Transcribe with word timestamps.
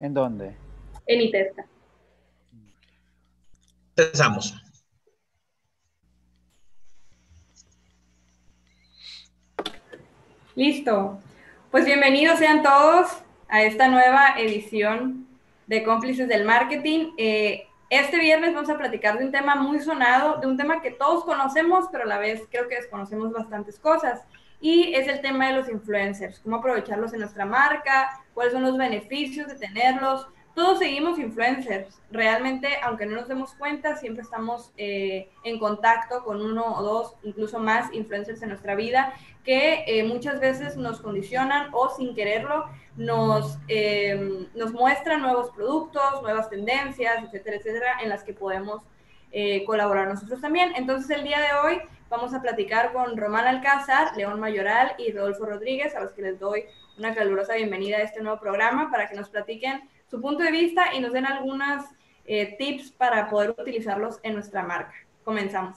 ¿En 0.00 0.14
dónde? 0.14 0.54
En 1.06 1.20
ITESCA. 1.20 1.66
Empezamos. 3.96 4.54
Listo. 10.54 11.18
Pues 11.72 11.84
bienvenidos 11.84 12.38
sean 12.38 12.62
todos 12.62 13.08
a 13.48 13.62
esta 13.62 13.88
nueva 13.88 14.38
edición 14.38 15.26
de 15.66 15.82
Cómplices 15.82 16.28
del 16.28 16.44
Marketing. 16.44 17.12
Eh, 17.18 17.66
este 17.90 18.18
viernes 18.18 18.54
vamos 18.54 18.70
a 18.70 18.78
platicar 18.78 19.18
de 19.18 19.24
un 19.24 19.32
tema 19.32 19.56
muy 19.56 19.80
sonado, 19.80 20.38
de 20.38 20.46
un 20.46 20.56
tema 20.56 20.80
que 20.80 20.92
todos 20.92 21.24
conocemos, 21.24 21.86
pero 21.90 22.04
a 22.04 22.06
la 22.06 22.18
vez 22.18 22.42
creo 22.50 22.68
que 22.68 22.76
desconocemos 22.76 23.32
bastantes 23.32 23.80
cosas. 23.80 24.20
Y 24.60 24.94
es 24.94 25.06
el 25.08 25.20
tema 25.20 25.48
de 25.48 25.56
los 25.56 25.68
influencers, 25.68 26.40
cómo 26.40 26.56
aprovecharlos 26.56 27.12
en 27.12 27.20
nuestra 27.20 27.44
marca, 27.44 28.24
cuáles 28.34 28.52
son 28.52 28.62
los 28.62 28.76
beneficios 28.76 29.48
de 29.48 29.54
tenerlos, 29.54 30.26
todos 30.58 30.80
seguimos 30.80 31.20
influencers. 31.20 32.02
Realmente, 32.10 32.68
aunque 32.82 33.06
no 33.06 33.14
nos 33.14 33.28
demos 33.28 33.54
cuenta, 33.54 33.94
siempre 33.94 34.24
estamos 34.24 34.72
eh, 34.76 35.30
en 35.44 35.60
contacto 35.60 36.24
con 36.24 36.42
uno 36.42 36.76
o 36.76 36.82
dos, 36.82 37.14
incluso 37.22 37.60
más 37.60 37.92
influencers 37.92 38.42
en 38.42 38.48
nuestra 38.48 38.74
vida, 38.74 39.12
que 39.44 39.84
eh, 39.86 40.02
muchas 40.02 40.40
veces 40.40 40.76
nos 40.76 41.00
condicionan 41.00 41.68
o 41.72 41.90
sin 41.90 42.12
quererlo 42.12 42.64
nos, 42.96 43.56
em, 43.68 44.48
nos 44.56 44.72
muestran 44.72 45.22
nuevos 45.22 45.50
productos, 45.50 46.22
nuevas 46.22 46.50
tendencias, 46.50 47.22
etcétera, 47.22 47.58
etcétera, 47.58 48.00
en 48.02 48.08
las 48.08 48.24
que 48.24 48.32
podemos 48.32 48.82
eh, 49.32 49.64
colaborar 49.64 50.08
nosotros 50.08 50.40
también. 50.40 50.72
Entonces, 50.76 51.10
el 51.10 51.24
día 51.24 51.38
de 51.38 51.52
hoy 51.62 51.80
vamos 52.08 52.32
a 52.34 52.40
platicar 52.40 52.92
con 52.92 53.16
Román 53.16 53.46
Alcázar, 53.46 54.16
León 54.16 54.40
Mayoral 54.40 54.94
y 54.98 55.12
Rodolfo 55.12 55.46
Rodríguez, 55.46 55.94
a 55.94 56.00
los 56.00 56.12
que 56.12 56.22
les 56.22 56.38
doy 56.38 56.64
una 56.96 57.14
calurosa 57.14 57.54
bienvenida 57.54 57.98
a 57.98 58.02
este 58.02 58.20
nuevo 58.20 58.40
programa 58.40 58.90
para 58.90 59.08
que 59.08 59.16
nos 59.16 59.28
platiquen 59.28 59.88
su 60.10 60.20
punto 60.20 60.42
de 60.42 60.50
vista 60.50 60.94
y 60.94 61.00
nos 61.00 61.12
den 61.12 61.26
algunas 61.26 61.84
eh, 62.24 62.56
tips 62.58 62.90
para 62.92 63.28
poder 63.28 63.50
utilizarlos 63.50 64.16
en 64.22 64.34
nuestra 64.34 64.62
marca. 64.62 64.94
Comenzamos. 65.24 65.76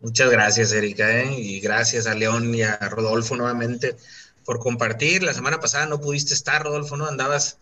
Muchas 0.00 0.30
gracias, 0.30 0.72
Erika, 0.72 1.10
¿eh? 1.20 1.34
y 1.36 1.60
gracias 1.60 2.06
a 2.06 2.14
León 2.14 2.54
y 2.54 2.62
a 2.62 2.76
Rodolfo 2.76 3.34
nuevamente 3.34 3.96
por 4.44 4.58
compartir. 4.58 5.22
La 5.22 5.32
semana 5.32 5.58
pasada 5.58 5.86
no 5.86 6.00
pudiste 6.00 6.34
estar, 6.34 6.62
Rodolfo, 6.62 6.96
¿no? 6.96 7.06
Andabas 7.06 7.58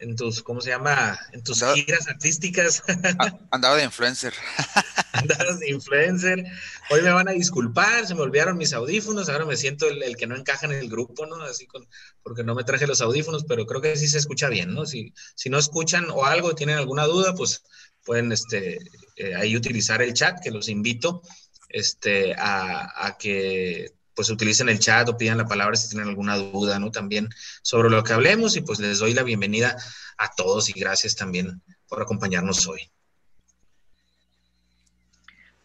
en 0.00 0.16
tus, 0.16 0.42
¿cómo 0.42 0.60
se 0.60 0.70
llama? 0.70 1.18
En 1.32 1.42
tus 1.44 1.62
giras 1.74 2.08
artísticas. 2.08 2.82
Andaba 3.50 3.76
de 3.76 3.84
influencer. 3.84 4.32
Andabas 5.12 5.60
de 5.60 5.70
influencer. 5.70 6.44
Hoy 6.90 7.02
me 7.02 7.10
van 7.10 7.28
a 7.28 7.32
disculpar, 7.32 8.06
se 8.06 8.14
me 8.14 8.22
olvidaron 8.22 8.56
mis 8.56 8.72
audífonos, 8.72 9.28
ahora 9.28 9.44
me 9.44 9.56
siento 9.56 9.86
el, 9.88 10.16
que 10.16 10.26
no 10.26 10.36
encaja 10.36 10.66
en 10.66 10.72
el 10.72 10.88
grupo, 10.88 11.26
¿no? 11.26 11.36
Así 11.42 11.66
con, 11.66 11.86
porque 12.22 12.42
no 12.42 12.54
me 12.54 12.64
traje 12.64 12.86
los 12.86 13.02
audífonos, 13.02 13.44
pero 13.44 13.66
creo 13.66 13.82
que 13.82 13.96
sí 13.96 14.08
se 14.08 14.18
escucha 14.18 14.48
bien, 14.48 14.74
¿no? 14.74 14.86
Si, 14.86 15.12
si 15.34 15.50
no 15.50 15.58
escuchan 15.58 16.06
o 16.10 16.24
algo, 16.24 16.54
tienen 16.54 16.78
alguna 16.78 17.04
duda, 17.04 17.34
pues 17.34 17.62
pueden 18.02 18.32
este, 18.32 18.78
eh, 19.16 19.34
ahí 19.34 19.54
utilizar 19.54 20.00
el 20.00 20.14
chat, 20.14 20.40
que 20.42 20.50
los 20.50 20.68
invito 20.70 21.22
este, 21.68 22.34
a, 22.34 23.06
a 23.06 23.18
que 23.18 23.92
pues 24.20 24.28
utilicen 24.28 24.68
el 24.68 24.78
chat 24.78 25.08
o 25.08 25.16
pidan 25.16 25.38
la 25.38 25.46
palabra 25.46 25.74
si 25.76 25.88
tienen 25.88 26.10
alguna 26.10 26.36
duda, 26.36 26.78
¿no? 26.78 26.90
También 26.90 27.30
sobre 27.62 27.88
lo 27.88 28.04
que 28.04 28.12
hablemos 28.12 28.54
y 28.54 28.60
pues 28.60 28.78
les 28.78 28.98
doy 28.98 29.14
la 29.14 29.22
bienvenida 29.22 29.74
a 30.18 30.30
todos 30.36 30.68
y 30.68 30.78
gracias 30.78 31.16
también 31.16 31.62
por 31.88 32.02
acompañarnos 32.02 32.68
hoy. 32.68 32.90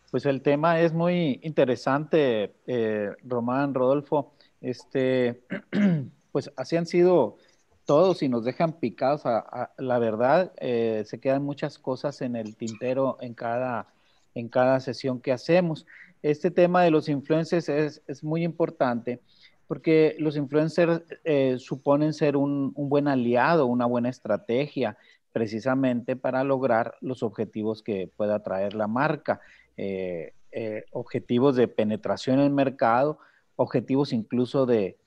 Pues 0.10 0.26
el 0.26 0.42
tema 0.42 0.80
es 0.80 0.94
muy 0.94 1.42
interesante, 1.44 2.56
eh, 2.66 3.10
Román, 3.26 3.74
Rodolfo. 3.74 4.38
Este, 4.62 5.44
pues 6.32 6.50
así 6.56 6.78
han 6.78 6.86
sido 6.86 7.36
todos 7.84 8.24
y 8.24 8.30
nos 8.30 8.46
dejan 8.46 8.80
picados. 8.80 9.26
A, 9.26 9.74
la 9.78 10.00
verdad, 10.00 10.54
eh, 10.62 11.04
se 11.06 11.20
quedan 11.20 11.44
muchas 11.44 11.78
cosas 11.78 12.22
en 12.22 12.38
el 12.38 12.56
tintero 12.56 13.18
en 13.20 13.34
cada, 13.34 13.88
en 14.34 14.48
cada 14.48 14.80
sesión 14.80 15.20
que 15.20 15.34
hacemos 15.34 15.86
este 16.22 16.52
tema 16.52 16.84
de 16.84 16.92
los 16.92 17.10
influencers 17.10 17.70
es, 17.70 18.24
muy 18.24 18.44
importante 18.44 19.20
porque 19.68 20.16
los 20.20 20.38
influencers 20.38 21.02
eh, 21.24 21.58
suponen 21.58 22.14
ser 22.14 22.38
un, 22.38 22.74
buen 22.76 23.08
aliado, 23.08 23.66
una 23.66 23.86
buena 23.86 24.10
estrategia 24.10 24.98
precisamente 25.32 26.16
para 26.16 26.44
lograr 26.44 26.96
los 27.02 27.24
objetivos 27.24 27.82
que 27.82 28.10
pueda 28.16 28.42
traer 28.44 28.74
la 28.74 28.88
marca, 28.88 29.42
eh, 29.76 30.34
eh, 30.52 30.86
objetivos 30.92 31.56
de 31.56 31.68
penetración 31.68 32.40
en 32.40 32.46
el 32.46 32.52
mercado, 32.52 33.18
objetivos 33.56 34.14
incluso 34.14 34.66
de, 34.66 34.98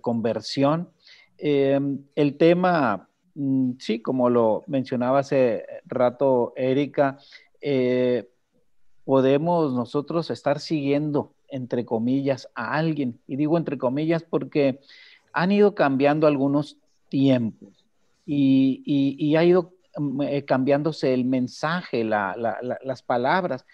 conversión. 0.00 0.90
el 1.38 2.36
tema, 2.36 3.08
mm, 3.34 3.72
sí, 3.78 4.02
como 4.02 4.28
lo 4.28 4.64
mencionaba 4.66 5.20
hace 5.20 5.64
rato 5.86 6.52
Erika, 6.56 7.18
podemos 9.04 9.72
nosotros 9.72 10.30
estar 10.30 10.60
siguiendo, 10.60 11.32
entre 11.48 11.84
comillas, 11.84 12.48
a 12.54 12.74
alguien. 12.74 13.18
Y 13.26 13.36
digo 13.36 13.58
entre 13.58 13.78
comillas 13.78 14.22
porque 14.22 14.80
han 15.32 15.52
ido 15.52 15.74
cambiando 15.74 16.26
algunos 16.26 16.78
tiempos 17.08 17.84
y, 18.26 19.36
ha 19.36 19.44
ido 19.44 19.72
mm, 19.96 20.22
eh, 20.22 20.44
cambiándose 20.44 21.12
el 21.12 21.24
mensaje, 21.24 22.04
las 22.04 23.02
palabras. 23.02 23.64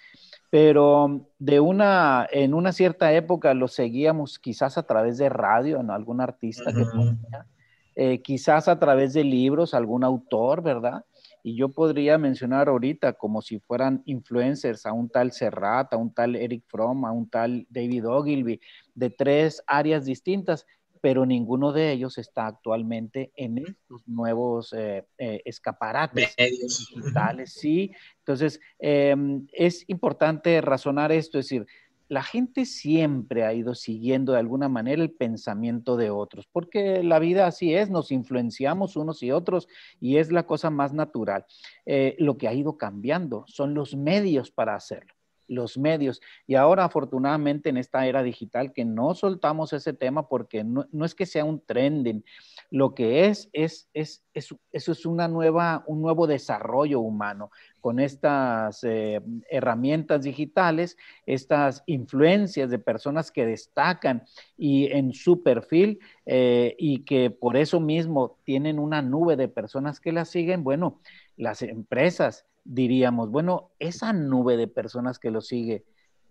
Pero 0.51 1.29
de 1.39 1.61
una, 1.61 2.27
en 2.33 2.55
una 2.55 2.73
cierta 2.73 3.13
época 3.13 3.55
lo 3.55 3.69
seguíamos 3.69 4.41
quizás 4.41 4.79
a 4.79 4.83
través 4.83 5.17
de 5.19 5.29
radio, 5.29 5.79
en 5.79 5.91
algún 5.91 6.21
artista 6.21 6.73
que 6.73 6.85
ponía, 6.85 7.47
eh, 7.95 8.21
quizás 8.21 8.67
a 8.67 8.81
través 8.81 9.13
de 9.13 9.23
libros, 9.23 9.75
algún 9.75 10.03
autor, 10.03 10.61
¿verdad? 10.63 11.05
Y 11.43 11.57
yo 11.57 11.71
podría 11.71 12.19
mencionar 12.19 12.69
ahorita 12.69 13.15
como 13.15 13.43
si 13.43 13.59
fueran 13.61 14.03
influencers 14.07 14.87
a 14.87 14.93
un 14.93 15.09
tal 15.09 15.33
Serrat, 15.33 15.93
a 15.93 15.97
un 15.97 16.13
tal 16.13 16.37
Eric 16.37 16.65
Fromm, 16.67 17.05
a 17.05 17.13
un 17.13 17.29
tal 17.29 17.67
David 17.71 18.09
Ogilvy, 18.09 18.61
de 18.95 19.11
tres 19.11 19.63
áreas 19.67 20.05
distintas, 20.05 20.67
pero 21.01 21.25
ninguno 21.25 21.73
de 21.73 21.93
ellos 21.93 22.19
está 22.19 22.47
actualmente 22.47 23.33
en 23.35 23.59
estos 23.59 24.07
nuevos 24.07 24.73
eh, 24.73 25.07
eh, 25.19 25.41
escaparates 25.45 26.37
digitales. 26.37 27.53
Sí, 27.55 27.91
entonces 28.19 28.61
em, 28.79 29.47
es 29.53 29.85
importante 29.89 30.61
razonar 30.61 31.11
esto, 31.11 31.39
es 31.39 31.47
decir, 31.47 31.67
la 32.11 32.25
gente 32.25 32.67
siempre 32.67 33.45
ha 33.45 33.55
ido 33.55 33.77
siguiendo 33.77 34.33
de 34.33 34.41
alguna 34.41 34.69
manera 34.69 35.01
el 35.01 35.13
pensamiento 35.13 35.97
de 35.97 36.11
otros, 36.11 36.49
porque 36.51 37.05
la 37.05 37.21
vida 37.21 37.47
así 37.47 37.73
es, 37.73 37.89
nos 37.89 38.11
influenciamos 38.11 38.97
unos 38.97 39.23
y 39.23 39.31
otros 39.31 39.69
y 40.01 40.17
es 40.17 40.33
la 40.33 40.45
cosa 40.45 40.71
más 40.71 40.93
natural. 40.93 41.47
Eh, 41.87 42.17
lo 42.19 42.37
que 42.37 42.49
ha 42.49 42.53
ido 42.53 42.77
cambiando 42.77 43.45
son 43.47 43.75
los 43.75 43.95
medios 43.95 44.51
para 44.51 44.75
hacerlo 44.75 45.15
los 45.51 45.77
medios. 45.77 46.21
Y 46.47 46.55
ahora, 46.55 46.85
afortunadamente, 46.85 47.71
en 47.71 47.77
esta 47.77 48.07
era 48.07 48.23
digital, 48.23 48.73
que 48.73 48.85
no 48.85 49.15
soltamos 49.15 49.73
ese 49.73 49.93
tema 49.93 50.29
porque 50.29 50.63
no, 50.63 50.87
es 51.05 51.15
que 51.15 51.27
sea 51.27 51.45
un 51.45 51.61
trending, 51.61 52.25
lo 52.71 52.95
que 52.95 53.27
es, 53.27 53.51
es, 53.53 53.89
es, 53.95 54.25
eso 54.33 54.93
es 54.93 55.07
una 55.07 55.27
nueva, 55.27 55.83
un 55.87 56.01
nuevo 56.01 56.27
desarrollo 56.27 57.01
humano 57.01 57.51
con 57.81 57.99
estas 57.99 58.85
eh, 58.85 59.21
herramientas 59.51 60.23
digitales, 60.23 60.97
estas 61.27 61.83
influencias 61.87 62.71
de 62.71 62.79
personas 62.79 63.33
que 63.33 63.45
destacan 63.45 64.23
y 64.57 64.87
en 64.93 65.13
su 65.13 65.43
perfil 65.43 65.99
eh, 66.27 66.77
y 66.79 67.05
que 67.05 67.31
por 67.31 67.57
eso 67.57 67.81
mismo 67.81 68.39
tienen 68.45 68.79
una 68.79 69.03
nube 69.03 69.37
de 69.37 69.49
personas 69.49 69.99
que 69.99 70.13
las 70.13 70.29
siguen, 70.29 70.63
bueno, 70.63 71.01
las 71.37 71.63
empresas 71.63 72.47
diríamos, 72.65 73.31
bueno, 73.31 73.71
esa 73.79 74.13
nube 74.13 74.57
de 74.57 74.69
personas 74.69 75.19
que 75.19 75.31
lo 75.31 75.41
sigue, 75.41 75.85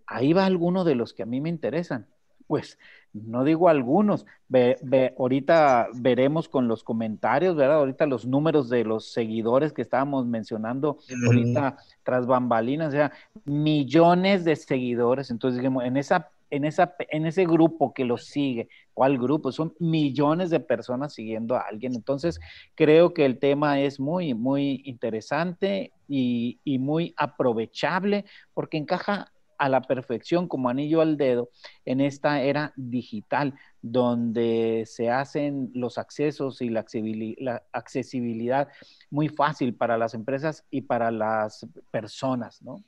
ahí 0.06 0.32
va 0.32 0.46
alguno 0.46 0.84
de 0.84 0.94
los 0.94 1.12
que 1.12 1.22
a 1.22 1.26
mí 1.26 1.40
me 1.40 1.48
interesan. 1.48 2.06
Pues 2.50 2.78
no 3.12 3.44
digo 3.44 3.68
algunos, 3.68 4.26
ve, 4.48 5.14
ahorita 5.16 5.86
veremos 5.94 6.48
con 6.48 6.66
los 6.66 6.82
comentarios, 6.82 7.54
¿verdad? 7.54 7.76
Ahorita 7.76 8.06
los 8.06 8.26
números 8.26 8.68
de 8.68 8.82
los 8.82 9.12
seguidores 9.12 9.72
que 9.72 9.82
estábamos 9.82 10.26
mencionando, 10.26 10.98
ahorita 11.28 11.76
tras 12.02 12.26
bambalinas, 12.26 12.88
o 12.88 12.90
sea, 12.90 13.12
millones 13.44 14.44
de 14.44 14.56
seguidores. 14.56 15.30
Entonces, 15.30 15.60
digamos, 15.60 15.84
en 15.84 15.96
esa 15.96 16.28
en, 16.50 16.64
esa, 16.64 16.96
en 16.98 17.24
ese 17.26 17.46
grupo 17.46 17.94
que 17.94 18.04
lo 18.04 18.16
sigue, 18.16 18.68
¿cuál 18.94 19.16
grupo? 19.16 19.52
Son 19.52 19.72
millones 19.78 20.50
de 20.50 20.58
personas 20.58 21.14
siguiendo 21.14 21.54
a 21.54 21.60
alguien. 21.60 21.94
Entonces, 21.94 22.40
creo 22.74 23.14
que 23.14 23.24
el 23.26 23.38
tema 23.38 23.78
es 23.78 24.00
muy, 24.00 24.34
muy 24.34 24.82
interesante 24.84 25.92
y, 26.08 26.58
y 26.64 26.80
muy 26.80 27.14
aprovechable 27.16 28.24
porque 28.52 28.76
encaja 28.78 29.30
a 29.60 29.68
la 29.68 29.82
perfección 29.82 30.48
como 30.48 30.70
anillo 30.70 31.02
al 31.02 31.18
dedo 31.18 31.50
en 31.84 32.00
esta 32.00 32.40
era 32.42 32.72
digital 32.76 33.54
donde 33.82 34.84
se 34.86 35.10
hacen 35.10 35.70
los 35.74 35.98
accesos 35.98 36.62
y 36.62 36.70
la 36.70 36.80
accesibilidad 37.72 38.68
muy 39.10 39.28
fácil 39.28 39.74
para 39.74 39.98
las 39.98 40.14
empresas 40.14 40.64
y 40.70 40.80
para 40.80 41.10
las 41.10 41.66
personas, 41.90 42.62
¿no? 42.62 42.82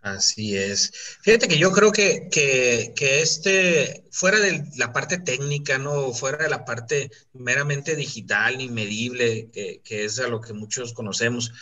Así 0.00 0.56
es. 0.56 0.90
Fíjate 1.20 1.46
que 1.46 1.58
yo 1.58 1.72
creo 1.72 1.92
que, 1.92 2.28
que, 2.30 2.94
que, 2.96 3.20
este, 3.20 4.04
fuera 4.10 4.40
de 4.40 4.64
la 4.78 4.94
parte 4.94 5.18
técnica, 5.18 5.76
¿no? 5.76 6.14
Fuera 6.14 6.38
de 6.38 6.48
la 6.48 6.64
parte 6.64 7.10
meramente 7.34 7.94
digital 7.94 8.56
ni 8.56 8.70
medible, 8.70 9.50
que, 9.52 9.82
que 9.84 10.06
es 10.06 10.18
a 10.18 10.28
lo 10.28 10.40
que 10.40 10.54
muchos 10.54 10.94
conocemos, 10.94 11.52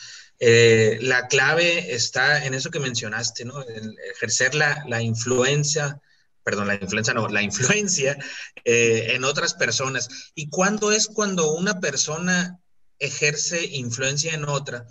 eh, 0.41 0.99
la 1.01 1.27
clave 1.27 1.95
está 1.95 2.45
en 2.45 2.55
eso 2.55 2.71
que 2.71 2.81
mencionaste, 2.81 3.45
¿no? 3.45 3.61
En 3.69 3.97
ejercer 4.15 4.55
la, 4.55 4.85
la 4.87 5.03
influencia, 5.03 6.01
perdón, 6.45 6.69
la 6.69 6.77
influencia 6.77 7.13
no, 7.15 7.29
la 7.29 7.43
influencia 7.43 8.17
eh, 8.65 9.09
en 9.11 9.25
otras 9.25 9.55
personas. 9.55 10.09
¿Y 10.35 10.49
cuándo 10.49 10.93
es 10.93 11.09
cuando 11.09 11.53
una 11.53 11.81
persona 11.81 12.59
ejerce 12.99 13.65
influencia 13.65 14.33
en 14.33 14.49
otra? 14.49 14.87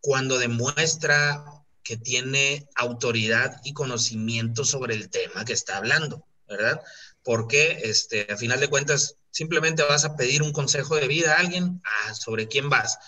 Cuando 0.00 0.38
demuestra 0.38 1.44
que 1.82 1.96
tiene 1.96 2.66
autoridad 2.74 3.60
y 3.64 3.72
conocimiento 3.72 4.64
sobre 4.64 4.94
el 4.94 5.10
tema 5.10 5.44
que 5.44 5.52
está 5.52 5.76
hablando, 5.76 6.26
¿verdad? 6.48 6.80
Porque 7.22 7.80
este, 7.84 8.26
a 8.30 8.36
final 8.36 8.60
de 8.60 8.68
cuentas 8.68 9.16
simplemente 9.30 9.82
vas 9.82 10.04
a 10.04 10.16
pedir 10.16 10.42
un 10.42 10.52
consejo 10.52 10.96
de 10.96 11.08
vida 11.08 11.34
a 11.34 11.40
alguien, 11.40 11.80
ah, 11.84 12.14
sobre 12.14 12.48
quién 12.48 12.68
vas, 12.68 12.98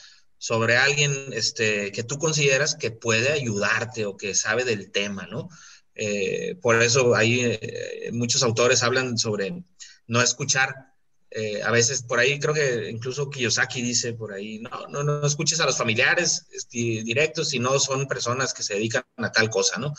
sobre 0.41 0.79
alguien 0.79 1.27
este, 1.35 1.93
que 1.93 2.03
tú 2.03 2.19
consideras 2.19 2.75
que 2.75 2.91
puede 2.91 3.31
ayudarte 3.31 4.07
o 4.07 4.17
que 4.17 4.35
sabe 4.35 4.65
del 4.65 4.91
tema, 4.91 5.27
¿no? 5.27 5.51
Eh, 5.95 6.57
por 6.63 6.83
eso 6.83 7.15
ahí 7.15 7.41
eh, 7.43 8.09
muchos 8.13 8.43
autores 8.43 8.83
hablan 8.83 9.19
sobre 9.19 9.63
no 10.07 10.23
escuchar 10.23 10.91
eh, 11.31 11.63
a 11.63 11.71
veces 11.71 12.03
por 12.03 12.19
ahí 12.19 12.41
creo 12.41 12.55
que 12.55 12.91
incluso 12.91 13.29
Kiyosaki 13.29 13.83
dice 13.83 14.15
por 14.15 14.33
ahí, 14.33 14.61
no, 14.61 14.89
no, 14.89 15.05
no 15.05 15.27
escuches 15.27 15.61
a 15.61 15.67
los 15.67 15.77
familiares 15.77 16.47
este, 16.53 17.05
directos 17.05 17.51
si 17.51 17.59
no 17.59 17.79
son 17.79 18.09
personas 18.09 18.55
que 18.55 18.63
se 18.63 18.75
dedican 18.75 19.05
a 19.19 19.31
tal 19.31 19.51
cosa, 19.51 19.79
¿no? 19.79 19.93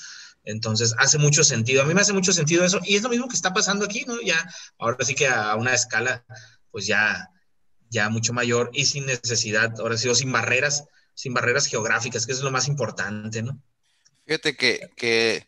Entonces 0.43 0.95
hace 0.97 1.19
mucho 1.19 1.43
sentido, 1.43 1.83
a 1.83 1.85
mí 1.85 1.93
me 1.93 2.01
hace 2.01 2.13
mucho 2.13 2.33
sentido 2.33 2.65
eso 2.65 2.81
y 2.83 2.95
es 2.95 3.03
lo 3.03 3.09
mismo 3.09 3.29
que 3.29 3.35
está 3.35 3.53
pasando 3.53 3.85
aquí, 3.85 4.05
¿no? 4.07 4.19
Ya, 4.21 4.43
ahora 4.79 5.05
sí 5.05 5.13
que 5.13 5.27
a 5.27 5.55
una 5.55 5.75
escala, 5.75 6.25
pues 6.71 6.87
ya, 6.87 7.29
ya 7.91 8.09
mucho 8.09 8.33
mayor 8.33 8.71
y 8.73 8.85
sin 8.85 9.05
necesidad, 9.05 9.73
ahora 9.79 9.97
sí, 9.97 10.07
o 10.07 10.15
sin 10.15 10.31
barreras, 10.31 10.85
sin 11.13 11.33
barreras 11.33 11.67
geográficas, 11.67 12.25
que 12.25 12.31
es 12.31 12.39
lo 12.39 12.49
más 12.49 12.67
importante, 12.67 13.43
¿no? 13.43 13.61
Fíjate 14.25 14.55
que, 14.55 14.89
que 14.95 15.45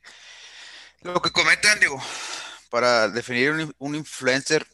lo 1.01 1.21
que 1.21 1.31
comentan, 1.31 1.79
digo, 1.79 2.03
para 2.69 3.07
definir 3.07 3.51
un, 3.51 3.73
un 3.79 3.95
influencer, 3.95 4.67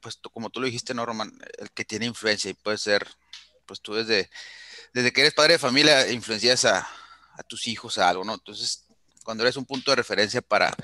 pues 0.00 0.18
como 0.32 0.50
tú 0.50 0.60
lo 0.60 0.66
dijiste, 0.66 0.92
no, 0.92 1.06
Roman, 1.06 1.32
el 1.58 1.70
que 1.70 1.84
tiene 1.84 2.06
influencia 2.06 2.50
y 2.50 2.54
puede 2.54 2.76
ser, 2.76 3.06
pues 3.66 3.80
tú 3.80 3.94
desde, 3.94 4.28
desde 4.92 5.12
que 5.12 5.20
eres 5.20 5.34
padre 5.34 5.54
de 5.54 5.58
familia 5.60 6.10
influencias 6.10 6.64
a, 6.64 6.88
tus 7.48 7.68
hijos 7.68 7.96
a 7.96 8.06
algo, 8.06 8.22
¿no? 8.22 8.34
Entonces, 8.34 8.84
cuando 9.24 9.44
eres 9.44 9.56
un 9.56 9.64
punto 9.64 9.90
de 9.90 9.96
referencia 9.96 10.42
para, 10.42 10.74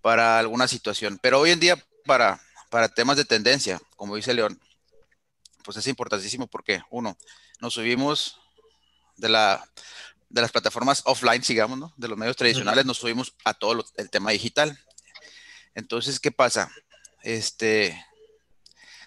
para 0.00 0.40
alguna 0.40 0.66
situación. 0.66 1.20
Pero 1.22 1.38
hoy 1.38 1.52
en 1.52 1.60
día, 1.60 1.76
para, 2.04 2.40
para 2.68 2.88
temas 2.88 3.16
de 3.16 3.24
tendencia, 3.24 3.80
como 3.94 4.16
dice 4.16 4.34
León, 4.34 4.60
pues 5.62 5.76
es 5.76 5.86
importantísimo 5.86 6.46
porque, 6.46 6.82
uno, 6.90 7.16
nos 7.60 7.74
subimos 7.74 8.40
de, 9.16 9.28
la, 9.28 9.64
de 10.28 10.40
las 10.40 10.52
plataformas 10.52 11.02
offline, 11.04 11.42
digamos, 11.46 11.78
¿no? 11.78 11.92
De 11.96 12.08
los 12.08 12.18
medios 12.18 12.36
tradicionales, 12.36 12.84
nos 12.84 12.98
subimos 12.98 13.34
a 13.44 13.54
todo 13.54 13.84
el 13.96 14.10
tema 14.10 14.30
digital. 14.30 14.78
Entonces, 15.74 16.20
¿qué 16.20 16.30
pasa? 16.30 16.70
Este, 17.22 18.04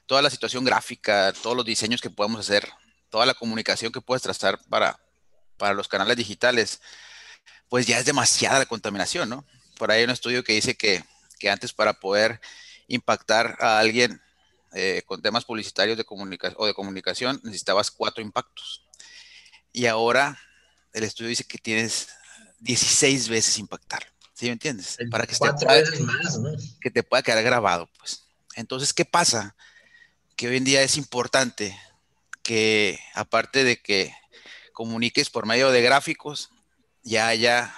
toda 0.05 0.21
la 0.21 0.29
situación 0.29 0.63
gráfica, 0.63 1.33
todos 1.33 1.55
los 1.55 1.65
diseños 1.65 2.01
que 2.01 2.09
podemos 2.09 2.39
hacer, 2.39 2.71
toda 3.09 3.25
la 3.25 3.33
comunicación 3.33 3.91
que 3.91 4.01
puedes 4.01 4.21
trazar 4.21 4.59
para, 4.69 4.99
para 5.57 5.73
los 5.73 5.87
canales 5.87 6.17
digitales, 6.17 6.81
pues 7.69 7.87
ya 7.87 7.97
es 7.99 8.05
demasiada 8.05 8.59
la 8.59 8.65
contaminación, 8.65 9.29
¿no? 9.29 9.45
Por 9.77 9.91
ahí 9.91 9.99
hay 9.99 10.05
un 10.05 10.11
estudio 10.11 10.43
que 10.43 10.53
dice 10.53 10.75
que, 10.75 11.03
que 11.39 11.49
antes 11.49 11.73
para 11.73 11.99
poder 11.99 12.39
impactar 12.87 13.57
a 13.59 13.79
alguien 13.79 14.21
eh, 14.75 15.01
con 15.05 15.21
temas 15.21 15.45
publicitarios 15.45 15.97
de 15.97 16.05
comunicación 16.05 16.55
o 16.59 16.65
de 16.67 16.73
comunicación 16.73 17.39
necesitabas 17.43 17.89
cuatro 17.89 18.21
impactos. 18.21 18.85
Y 19.71 19.87
ahora 19.87 20.39
el 20.93 21.03
estudio 21.03 21.29
dice 21.29 21.43
que 21.43 21.57
tienes 21.57 22.09
16 22.59 23.29
veces 23.29 23.57
impactar. 23.57 24.05
¿Sí 24.33 24.45
me 24.45 24.51
entiendes? 24.51 24.97
Para 25.09 25.25
que, 25.25 25.33
te 25.33 25.39
pueda, 25.39 25.83
más, 26.01 26.37
¿no? 26.37 26.49
que 26.81 26.91
te 26.91 27.03
pueda 27.03 27.23
quedar 27.23 27.43
grabado, 27.43 27.89
pues. 27.97 28.25
Entonces, 28.55 28.93
¿qué 28.93 29.05
pasa? 29.05 29.55
que 30.35 30.47
hoy 30.47 30.57
en 30.57 30.63
día 30.63 30.81
es 30.81 30.97
importante 30.97 31.77
que 32.43 32.99
aparte 33.13 33.63
de 33.63 33.77
que 33.81 34.13
comuniques 34.73 35.29
por 35.29 35.45
medio 35.45 35.71
de 35.71 35.81
gráficos, 35.81 36.49
ya 37.03 37.27
haya 37.27 37.73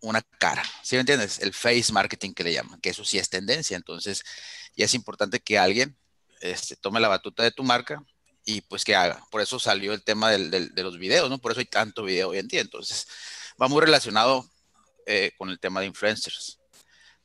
una 0.00 0.22
cara. 0.38 0.62
¿Sí 0.82 0.96
me 0.96 1.00
entiendes? 1.00 1.38
El 1.38 1.54
face 1.54 1.92
marketing 1.92 2.32
que 2.32 2.44
le 2.44 2.52
llaman, 2.52 2.80
que 2.80 2.90
eso 2.90 3.04
sí 3.04 3.18
es 3.18 3.28
tendencia. 3.28 3.76
Entonces, 3.76 4.24
ya 4.76 4.84
es 4.84 4.94
importante 4.94 5.40
que 5.40 5.58
alguien 5.58 5.96
este, 6.40 6.76
tome 6.76 7.00
la 7.00 7.08
batuta 7.08 7.42
de 7.42 7.50
tu 7.50 7.62
marca 7.62 8.02
y 8.44 8.60
pues 8.62 8.84
que 8.84 8.94
haga. 8.94 9.24
Por 9.30 9.40
eso 9.40 9.58
salió 9.58 9.92
el 9.92 10.02
tema 10.02 10.30
de 10.30 10.82
los 10.82 10.98
videos, 10.98 11.28
¿no? 11.28 11.38
Por 11.38 11.52
eso 11.52 11.60
hay 11.60 11.66
tanto 11.66 12.04
video 12.04 12.30
hoy 12.30 12.38
en 12.38 12.48
día. 12.48 12.60
Entonces, 12.60 13.06
va 13.60 13.68
muy 13.68 13.80
relacionado 13.80 14.46
eh, 15.04 15.32
con 15.36 15.50
el 15.50 15.58
tema 15.58 15.80
de 15.80 15.86
influencers. 15.86 16.58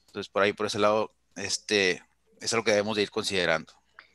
Entonces, 0.07 0.29
por 0.29 0.41
ahí, 0.41 0.53
por 0.53 0.65
ese 0.65 0.79
lado, 0.79 1.11
este, 1.35 2.03
es 2.39 2.51
lo 2.53 2.63
que 2.63 2.71
debemos 2.71 2.95
de 2.95 3.03
ir 3.03 3.11
considerando. 3.11 3.71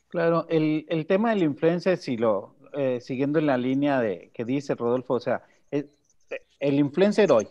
Claro, 0.09 0.45
el, 0.49 1.05
tema 1.07 1.29
del 1.31 1.43
influencer, 1.43 1.97
si 1.97 2.17
lo, 2.17 2.55
eh, 2.73 2.99
siguiendo 3.01 3.39
en 3.39 3.47
la 3.47 3.57
línea 3.57 3.99
de 3.99 4.31
que 4.33 4.45
dice 4.45 4.75
Rodolfo, 4.75 5.15
o 5.15 5.19
sea, 5.19 5.43
el 6.59 6.79
influencer 6.79 7.31
hoy, 7.31 7.47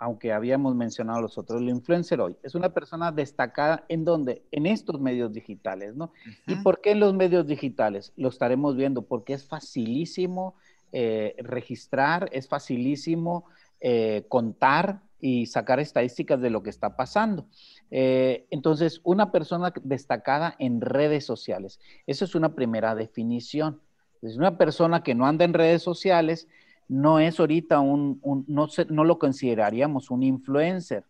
aunque 0.00 0.32
habíamos 0.32 0.74
mencionado 0.74 1.20
los 1.20 1.36
otros, 1.36 1.60
el 1.60 1.68
influencer 1.68 2.22
hoy 2.22 2.34
es 2.42 2.54
una 2.54 2.70
persona 2.70 3.12
destacada 3.12 3.84
en 3.88 4.06
donde, 4.06 4.42
en 4.50 4.64
estos 4.64 4.98
medios 4.98 5.30
digitales, 5.30 5.94
¿no? 5.94 6.10
¿Y 6.46 6.56
por 6.56 6.80
qué 6.80 6.92
en 6.92 7.00
los 7.00 7.12
medios 7.12 7.46
digitales? 7.46 8.14
Lo 8.16 8.30
estaremos 8.30 8.76
viendo, 8.76 9.02
porque 9.02 9.34
es 9.34 9.44
facilísimo 9.44 10.54
eh, 10.92 11.36
registrar, 11.38 12.30
es 12.32 12.48
facilísimo 12.48 13.44
eh, 13.82 14.24
contar 14.28 15.02
y 15.20 15.44
sacar 15.44 15.80
estadísticas 15.80 16.40
de 16.40 16.48
lo 16.48 16.62
que 16.62 16.70
está 16.70 16.96
pasando. 16.96 17.44
Eh, 17.90 18.46
entonces, 18.50 19.02
una 19.04 19.30
persona 19.30 19.70
destacada 19.82 20.56
en 20.58 20.80
redes 20.80 21.26
sociales. 21.26 21.78
Esa 22.06 22.24
es 22.24 22.34
una 22.34 22.54
primera 22.54 22.94
definición. 22.94 23.82
Es 24.22 24.38
una 24.38 24.56
persona 24.56 25.02
que 25.02 25.14
no 25.14 25.26
anda 25.26 25.44
en 25.44 25.52
redes 25.52 25.82
sociales, 25.82 26.48
no 26.90 27.20
es 27.20 27.38
ahorita 27.38 27.80
un, 27.80 28.20
no, 28.48 28.68
no 28.88 29.04
lo 29.04 29.18
consideraríamos 29.18 30.10
un 30.10 30.22
influencer. 30.22 31.04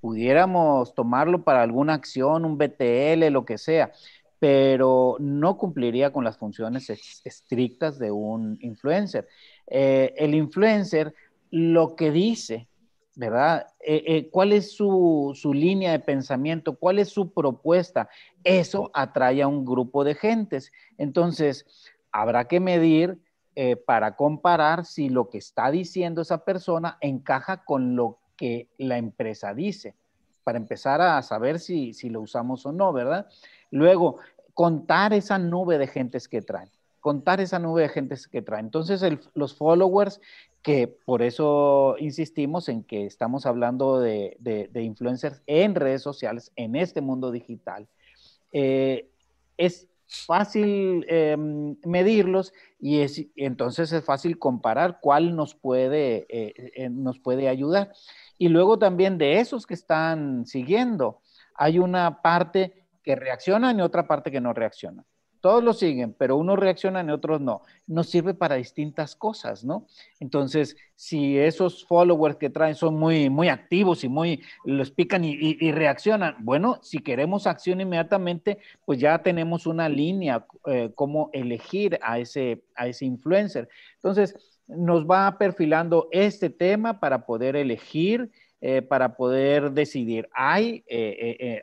Pudiéramos 0.00 0.94
tomarlo 0.94 1.42
para 1.42 1.62
alguna 1.62 1.94
acción, 1.94 2.44
un 2.44 2.58
BTL, 2.58 3.30
lo 3.30 3.44
que 3.44 3.58
sea, 3.58 3.90
pero 4.38 5.16
no 5.18 5.56
cumpliría 5.56 6.12
con 6.12 6.24
las 6.24 6.36
funciones 6.36 6.90
estrictas 7.24 7.98
de 7.98 8.10
un 8.10 8.58
influencer. 8.60 9.26
Eh, 9.66 10.14
el 10.16 10.34
influencer 10.34 11.14
lo 11.50 11.96
que 11.96 12.12
dice 12.12 12.68
¿verdad? 13.18 13.66
Eh, 13.80 14.04
eh, 14.06 14.28
¿Cuál 14.30 14.52
es 14.52 14.76
su, 14.76 15.34
línea 15.52 15.90
de 15.90 15.98
pensamiento? 15.98 16.76
¿Cuál 16.76 17.00
es 17.00 17.08
su 17.08 17.32
propuesta? 17.32 18.08
Eso 18.44 18.92
atrae 18.94 19.42
a 19.42 19.48
un 19.48 19.64
grupo 19.64 20.04
de 20.04 20.14
gentes. 20.14 20.70
Entonces, 20.98 21.66
habrá 22.12 22.44
que 22.44 22.60
medir 22.60 23.18
eh, 23.60 23.74
para 23.74 24.14
comparar 24.14 24.84
si 24.84 25.08
lo 25.08 25.28
que 25.28 25.38
está 25.38 25.72
diciendo 25.72 26.22
esa 26.22 26.44
persona 26.44 26.96
encaja 27.00 27.64
con 27.64 27.96
lo 27.96 28.20
que 28.36 28.68
la 28.78 28.98
empresa 28.98 29.52
dice, 29.52 29.96
para 30.44 30.58
empezar 30.58 31.00
a 31.00 31.20
saber 31.22 31.58
si, 31.58 31.92
si 31.92 32.08
lo 32.08 32.20
usamos 32.20 32.64
o 32.66 32.72
no, 32.72 32.92
¿verdad? 32.92 33.26
Luego, 33.72 34.20
contar 34.54 35.12
esa 35.12 35.40
nube 35.40 35.76
de 35.76 35.88
gentes 35.88 36.28
que 36.28 36.40
traen 36.40 36.70
contar 37.00 37.40
esa 37.40 37.58
nube 37.58 37.82
de 37.82 37.88
gentes 37.88 38.28
que 38.28 38.42
traen. 38.42 38.66
Entonces, 38.66 39.02
los 39.34 39.56
followers 39.56 40.20
que 40.62 40.88
por 40.88 41.22
eso 41.22 41.96
insistimos 41.98 42.68
en 42.68 42.82
que 42.82 43.06
estamos 43.06 43.46
hablando 43.46 43.98
de, 43.98 44.36
influencers 44.74 45.42
en 45.46 45.74
redes 45.74 46.02
sociales, 46.02 46.52
en 46.54 46.76
este 46.76 47.00
mundo 47.00 47.30
digital. 47.30 47.88
Eh, 48.52 49.08
es 49.56 49.87
fácil 50.08 51.04
em, 51.08 51.76
medirlos 51.84 52.52
y 52.80 53.00
es, 53.00 53.26
entonces 53.36 53.92
es 53.92 54.04
fácil 54.04 54.38
comparar 54.38 54.98
cuál 55.00 55.36
nos 55.36 55.54
puede, 55.54 56.26
eh, 56.28 56.72
eh, 56.74 56.88
nos 56.88 57.18
puede 57.18 57.48
ayudar. 57.48 57.92
Y 58.38 58.48
luego 58.48 58.78
también 58.78 59.18
de 59.18 59.40
esos 59.40 59.66
que 59.66 59.74
están 59.74 60.46
siguiendo, 60.46 61.20
hay 61.54 61.78
una 61.78 62.22
parte 62.22 62.86
que 63.02 63.16
reacciona 63.16 63.72
y 63.72 63.80
otra 63.80 64.06
parte 64.06 64.30
que 64.30 64.40
no 64.40 64.52
reacciona. 64.52 65.04
Todos 65.40 65.62
lo 65.62 65.72
siguen, 65.72 66.14
pero 66.18 66.36
unos 66.36 66.58
reaccionan 66.58 67.08
y 67.08 67.12
otros 67.12 67.40
no. 67.40 67.62
Nos 67.86 68.08
sirve 68.08 68.34
para 68.34 68.56
distintas 68.56 69.14
cosas, 69.14 69.64
¿no? 69.64 69.86
Entonces, 70.18 70.76
si 70.96 71.38
esos 71.38 71.84
followers 71.86 72.36
que 72.36 72.50
traen 72.50 72.74
son 72.74 72.96
muy, 72.96 73.30
muy 73.30 73.48
activos 73.48 74.02
y 74.02 74.08
muy, 74.08 74.42
los 74.64 74.90
pican 74.90 75.24
y, 75.24 75.70
reaccionan, 75.70 76.36
bueno, 76.40 76.80
si 76.82 76.98
queremos 76.98 77.46
acción 77.46 77.80
inmediatamente, 77.80 78.58
pues 78.84 78.98
ya 78.98 79.22
tenemos 79.22 79.66
una 79.66 79.88
línea, 79.88 80.44
eh, 80.66 80.90
cómo 80.94 81.30
elegir 81.32 81.98
a 82.02 82.18
ese, 82.18 82.64
a 82.74 82.88
ese 82.88 83.04
influencer. 83.04 83.68
Entonces, 83.94 84.34
nos 84.66 85.06
va 85.06 85.38
perfilando 85.38 86.08
este 86.10 86.50
tema 86.50 86.98
para 86.98 87.24
poder 87.24 87.54
elegir, 87.54 88.30
eh, 88.60 88.82
para 88.82 89.14
poder 89.14 89.70
decidir. 89.70 90.28
Hay 90.32 90.84
eh, 90.88 91.62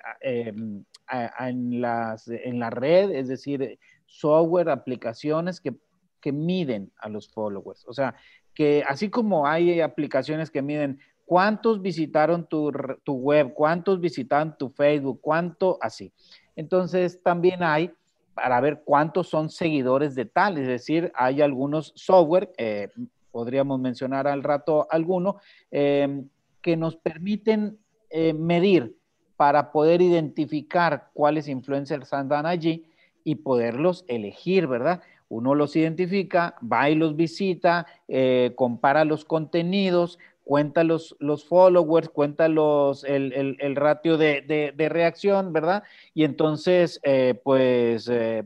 en, 1.11 1.83
en 1.83 2.59
la 2.59 2.69
red, 2.69 3.11
es 3.11 3.27
decir, 3.27 3.79
software, 4.05 4.69
aplicaciones 4.69 5.59
que, 5.59 5.75
que 6.21 6.31
miden 6.31 6.91
a 6.97 7.09
los 7.09 7.29
followers. 7.29 7.85
O 7.87 7.93
sea, 7.93 8.15
que 8.53 8.83
así 8.87 9.09
como 9.09 9.47
hay 9.47 9.81
aplicaciones 9.81 10.49
que 10.49 10.61
miden 10.61 10.99
cuántos 11.25 11.81
visitaron 11.81 12.47
tu, 12.47 12.71
tu 13.03 13.13
web, 13.13 13.53
cuántos 13.53 13.99
visitaron 13.99 14.55
tu 14.57 14.69
Facebook, 14.69 15.19
cuánto 15.21 15.77
así. 15.81 16.13
Entonces 16.55 17.21
también 17.21 17.63
hay 17.63 17.91
para 18.33 18.59
ver 18.59 18.81
cuántos 18.83 19.29
son 19.29 19.49
seguidores 19.49 20.13
de 20.13 20.25
tal, 20.25 20.57
es 20.57 20.67
decir, 20.67 21.11
hay 21.15 21.41
algunos 21.41 21.93
software, 21.95 22.51
eh, 22.57 22.89
podríamos 23.31 23.79
mencionar 23.79 24.27
al 24.27 24.43
rato 24.43 24.87
alguno, 24.91 25.37
em, 25.71 26.27
que 26.61 26.75
nos 26.75 26.97
permiten 26.97 27.77
eh, 28.09 28.33
medir 28.33 28.97
para 29.37 29.71
poder 29.71 30.01
identificar 30.01 31.09
cuáles 31.13 31.47
influencers 31.47 32.13
andan 32.13 32.45
allí 32.45 32.85
y 33.23 33.35
poderlos 33.35 34.05
elegir, 34.07 34.67
¿verdad? 34.67 35.01
Uno 35.27 35.55
los 35.55 35.75
identifica, 35.75 36.55
va 36.61 36.89
y 36.89 36.95
los 36.95 37.15
visita, 37.15 37.87
eh, 38.07 38.53
compara 38.55 39.03
los 39.05 39.25
contenidos, 39.25 40.19
cuenta 40.43 40.83
los, 40.83 41.15
los 41.19 41.45
followers, 41.45 42.09
cuenta 42.09 42.47
los, 42.47 43.03
el, 43.03 43.57
el, 43.59 43.75
ratio 43.75 44.17
de, 44.17 44.41
de, 44.75 44.89
reacción, 44.89 45.51
¿verdad? 45.51 45.83
Y 46.13 46.23
entonces, 46.23 46.99
eh, 47.03 47.33
pues 47.43 48.07
eh, 48.07 48.43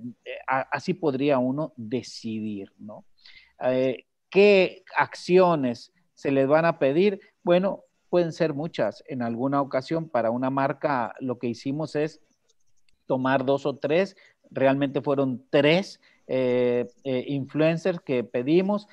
así 0.48 0.94
podría 0.94 1.38
uno 1.40 1.74
decidir, 1.76 2.72
¿no? 2.80 3.04
¿Qué 4.30 4.84
acciones 4.96 5.92
se 6.14 6.32
les 6.32 6.48
van 6.48 6.64
a 6.64 6.80
pedir? 6.80 7.20
Bueno, 7.44 7.84
pueden 8.10 8.32
ser 8.32 8.54
muchas. 8.54 9.04
En 9.08 9.22
alguna 9.22 9.62
ocasión, 9.62 10.10
para 10.10 10.32
una 10.32 10.50
marca, 10.50 11.14
lo 11.20 11.40
que 11.40 11.48
hicimos 11.48 11.96
es 11.96 12.22
tomar 13.06 13.46
dos 13.46 13.66
o 13.66 13.78
tres, 13.78 14.16
realmente 14.52 15.02
fueron 15.02 15.44
tres 15.50 16.00
influencers 17.04 18.00
que 18.02 18.24
pedimos 18.24 18.88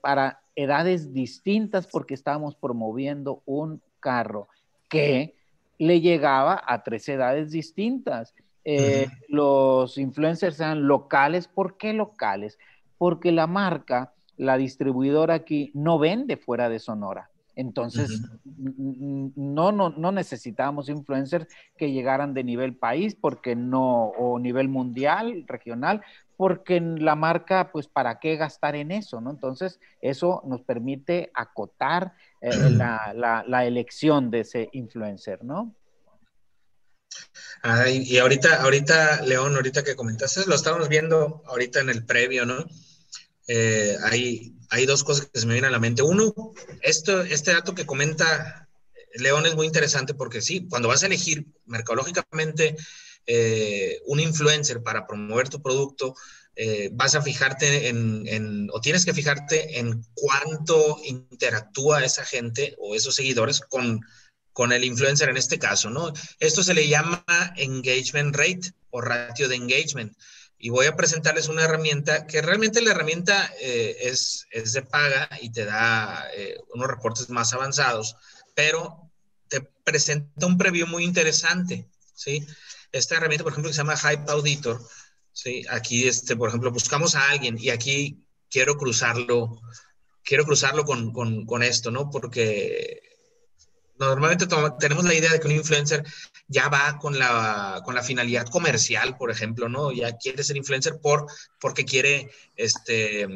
para 0.00 0.40
edades 0.56 1.12
distintas 1.12 1.86
porque 1.86 2.14
estábamos 2.14 2.56
promoviendo 2.56 3.42
un 3.46 3.80
carro 4.00 4.48
que 4.88 5.34
le 5.78 6.00
llegaba 6.00 6.62
a 6.64 6.82
tres 6.82 7.08
edades 7.08 7.50
distintas. 7.50 8.34
Eh, 8.64 9.08
los 9.28 9.98
influencers 9.98 10.60
eran 10.60 10.86
locales. 10.86 11.48
¿Por 11.48 11.76
qué 11.76 11.92
locales? 11.92 12.58
Porque 12.98 13.32
la 13.32 13.46
marca, 13.46 14.12
la 14.36 14.56
distribuidora 14.56 15.34
aquí, 15.34 15.70
no 15.74 15.98
vende 15.98 16.36
fuera 16.36 16.68
de 16.68 16.78
Sonora. 16.78 17.30
Entonces, 17.56 18.22
no, 18.44 19.72
no, 19.72 19.90
no 19.90 20.12
necesitábamos 20.12 20.88
influencers 20.88 21.46
que 21.76 21.92
llegaran 21.92 22.34
de 22.34 22.44
nivel 22.44 22.76
país, 22.76 23.14
porque 23.14 23.54
no, 23.54 24.06
o 24.08 24.38
nivel 24.38 24.68
mundial, 24.68 25.44
regional, 25.46 26.02
porque 26.36 26.80
la 26.80 27.14
marca, 27.14 27.70
pues, 27.72 27.86
¿para 27.86 28.18
qué 28.18 28.36
gastar 28.36 28.74
en 28.74 28.90
eso? 28.90 29.20
¿no? 29.20 29.30
Entonces, 29.30 29.78
eso 30.00 30.42
nos 30.46 30.62
permite 30.62 31.30
acotar 31.34 32.14
eh, 32.40 32.70
la, 32.70 33.64
elección 33.66 34.30
de 34.30 34.40
ese 34.40 34.68
influencer, 34.72 35.44
¿no? 35.44 35.74
y 37.88 38.18
ahorita, 38.18 38.62
ahorita, 38.62 39.22
León, 39.22 39.54
ahorita 39.54 39.84
que 39.84 39.94
comentaste, 39.94 40.42
lo 40.46 40.56
estábamos 40.56 40.88
viendo 40.88 41.42
ahorita 41.46 41.80
en 41.80 41.88
el 41.88 42.04
previo, 42.04 42.44
¿no? 42.44 42.66
Eh, 43.46 43.96
hay, 44.02 44.86
dos 44.86 45.04
cosas 45.04 45.28
que 45.32 45.40
se 45.40 45.46
me 45.46 45.54
vienen 45.54 45.68
a 45.68 45.72
la 45.72 45.78
mente. 45.78 46.02
Uno, 46.02 46.34
esto, 46.82 47.22
este 47.22 47.52
dato 47.52 47.74
que 47.74 47.86
comenta 47.86 48.68
León 49.14 49.46
es 49.46 49.54
muy 49.54 49.66
interesante 49.66 50.14
porque 50.14 50.40
sí, 50.40 50.66
cuando 50.68 50.88
vas 50.88 51.02
a 51.02 51.06
elegir 51.06 51.46
mercadológicamente 51.66 52.76
eh, 53.26 54.00
un 54.06 54.20
influencer 54.20 54.82
para 54.82 55.06
promover 55.06 55.48
tu 55.48 55.62
producto, 55.62 56.14
eh, 56.56 56.90
vas 56.92 57.14
a 57.14 57.22
fijarte 57.22 57.88
en, 57.88 58.68
o 58.72 58.80
tienes 58.80 59.04
que 59.04 59.14
fijarte 59.14 59.78
en 59.78 60.04
cuánto 60.14 60.98
interactúa 61.04 62.04
esa 62.04 62.24
gente 62.24 62.76
o 62.78 62.94
esos 62.94 63.16
seguidores 63.16 63.60
con, 63.60 64.00
con 64.52 64.72
el 64.72 64.84
influencer 64.84 65.28
en 65.28 65.36
este 65.36 65.58
caso, 65.58 65.90
¿no? 65.90 66.12
Esto 66.38 66.62
se 66.62 66.74
le 66.74 66.86
llama 66.86 67.24
engagement 67.56 68.36
rate 68.36 68.72
o 68.90 69.00
ratio 69.00 69.48
de 69.48 69.56
engagement. 69.56 70.16
Y 70.64 70.70
voy 70.70 70.86
a 70.86 70.96
presentarles 70.96 71.48
una 71.48 71.64
herramienta 71.64 72.26
que 72.26 72.40
realmente 72.40 72.80
la 72.80 72.92
herramienta 72.92 73.52
eh, 73.60 73.98
es, 74.00 74.46
es, 74.50 74.72
de 74.72 74.80
paga 74.80 75.28
y 75.42 75.50
te 75.50 75.66
da 75.66 76.26
unos 76.72 76.88
reportes 76.88 77.28
más 77.28 77.52
avanzados, 77.52 78.16
pero 78.54 79.10
te 79.48 79.60
presenta 79.60 80.46
un 80.46 80.56
preview 80.56 80.86
muy 80.86 81.04
interesante, 81.04 81.86
¿sí? 82.14 82.46
esta 82.92 83.16
herramienta, 83.16 83.44
por 83.44 83.52
ejemplo, 83.52 83.68
que 83.68 83.74
se 83.74 83.82
llama 83.82 83.98
Hype 83.98 84.30
Auditor, 84.30 84.80
¿sí? 85.32 85.66
aquí, 85.68 86.08
este, 86.08 86.34
por 86.34 86.48
ejemplo, 86.48 86.70
buscamos 86.70 87.14
a 87.14 87.28
alguien 87.28 87.58
y 87.58 87.68
aquí 87.68 88.26
quiero 88.48 88.78
cruzarlo, 88.78 89.60
quiero 90.22 90.46
cruzarlo 90.46 90.86
con, 90.86 91.12
con, 91.12 91.44
con 91.44 91.62
esto, 91.62 91.90
¿no? 91.90 92.08
Porque 92.08 93.03
normalmente 93.98 94.46
tenemos 94.78 95.04
la 95.04 95.14
idea 95.14 95.32
de 95.32 95.40
que 95.40 95.46
un 95.46 95.54
influencer 95.54 96.04
ya 96.48 96.68
va 96.68 96.98
con 96.98 97.18
la, 97.18 97.80
con 97.84 97.94
la 97.94 98.02
finalidad 98.02 98.46
comercial, 98.46 99.16
por 99.16 99.30
ejemplo, 99.30 99.68
¿no? 99.68 99.92
Ya 99.92 100.16
quiere 100.16 100.44
ser 100.44 100.56
influencer 100.56 100.98
por, 101.00 101.26
porque 101.60 101.84
quiere 101.84 102.30
este, 102.56 103.26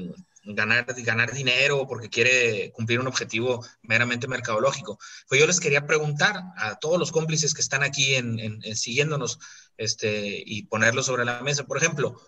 ganar, 0.55 0.87
ganar 1.03 1.33
dinero 1.33 1.87
porque 1.87 2.09
quiere 2.09 2.73
cumplir 2.73 3.01
un 3.01 3.07
objetivo 3.07 3.65
meramente 3.83 4.29
mercadológico. 4.29 4.99
Pues 5.29 5.41
yo 5.41 5.47
les 5.47 5.61
quería 5.61 5.87
preguntar 5.87 6.43
a 6.57 6.79
todos 6.79 6.99
los 6.99 7.13
cómplices 7.13 7.55
que 7.55 7.61
están 7.61 7.83
aquí 7.83 8.15
en, 8.15 8.63
siguiéndonos 8.75 9.39
este, 9.77 10.43
y 10.45 10.65
ponerlo 10.65 11.03
sobre 11.03 11.25
la 11.25 11.43
mesa. 11.43 11.65
Por 11.65 11.79
ejemplo, 11.79 12.21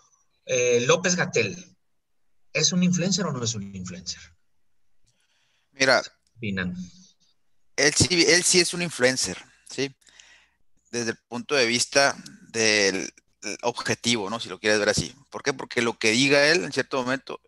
eh, 0.46 0.84
López 0.87 1.16
Gatel, 1.16 1.76
¿es 2.52 2.72
un 2.72 2.82
influencer 2.82 3.26
o 3.26 3.32
no 3.32 3.42
es 3.42 3.54
un 3.54 3.75
influencer? 3.75 4.20
Mira, 5.72 6.02
Él 7.87 7.94
sí, 7.94 8.25
él 8.28 8.44
sí 8.44 8.60
es 8.60 8.75
un 8.75 8.82
influencer, 8.82 9.42
¿sí? 9.68 9.94
Desde 10.90 11.12
el 11.12 11.16
punto 11.28 11.54
de 11.54 11.66
vista 11.66 12.16
del 12.49 13.12
objetivo, 13.62 14.28
¿no? 14.28 14.40
Si 14.40 14.49
lo 14.49 14.58
quieres 14.58 14.78
ver 14.78 14.88
así. 14.88 15.14
¿Por 15.30 15.42
qué? 15.42 15.52
Porque 15.52 15.82
lo 15.82 15.99
que 15.99 16.10
diga 16.10 16.46
él 16.46 16.64
en 16.64 16.72
cierto 16.72 17.02
momento 17.02 17.40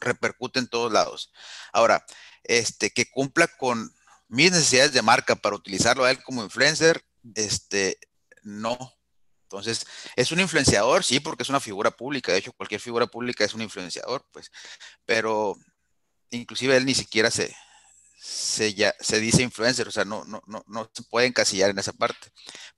repercute 0.00 0.58
en 0.58 0.68
todos 0.68 0.92
lados. 0.92 1.32
Ahora, 1.72 2.04
este, 2.44 2.90
que 2.90 3.10
cumpla 3.10 3.48
con 3.48 3.94
mis 4.28 4.52
necesidades 4.52 4.92
de 4.92 5.02
marca 5.02 5.36
para 5.36 5.56
utilizarlo 5.56 6.04
a 6.04 6.10
él 6.10 6.22
como 6.22 6.44
influencer, 6.44 7.04
este, 7.34 7.98
no. 8.42 8.76
Entonces, 9.44 9.86
¿es 10.14 10.30
un 10.30 10.40
influenciador? 10.40 11.02
Sí, 11.02 11.20
porque 11.20 11.42
es 11.42 11.48
una 11.48 11.60
figura 11.60 11.90
pública. 11.90 12.32
De 12.32 12.38
hecho, 12.38 12.52
cualquier 12.52 12.80
figura 12.80 13.06
pública 13.06 13.44
es 13.44 13.54
un 13.54 13.62
influenciador, 13.62 14.26
pues. 14.30 14.50
Pero 15.06 15.56
inclusive 16.30 16.76
él 16.76 16.84
ni 16.84 16.94
siquiera 16.94 17.30
se, 17.30 17.56
se, 18.18 18.74
ya, 18.74 18.94
se 19.00 19.20
dice 19.20 19.42
influencer, 19.42 19.88
o 19.88 19.92
sea, 19.92 20.04
no, 20.04 20.24
no, 20.24 20.42
no, 20.46 20.64
no 20.66 20.90
se 20.92 21.02
puede 21.04 21.26
encasillar 21.26 21.70
en 21.70 21.78
esa 21.78 21.92
parte. 21.92 22.28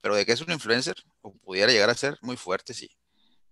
Pero 0.00 0.14
de 0.14 0.24
que 0.26 0.32
es 0.32 0.40
un 0.40 0.52
influencer, 0.52 0.96
o 1.22 1.32
pudiera 1.34 1.72
llegar 1.72 1.90
a 1.90 1.94
ser 1.94 2.18
muy 2.22 2.36
fuerte, 2.36 2.74
sí 2.74 2.90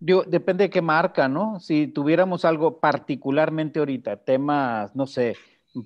depende 0.01 0.65
de 0.65 0.71
qué 0.71 0.83
marca, 0.83 1.29
¿no? 1.29 1.59
Si 1.61 1.89
tuviéramos 1.89 2.45
algo 2.45 2.79
particularmente 2.79 3.79
ahorita, 3.79 4.17
temas, 4.17 4.95
no 4.95 5.07
sé, 5.07 5.37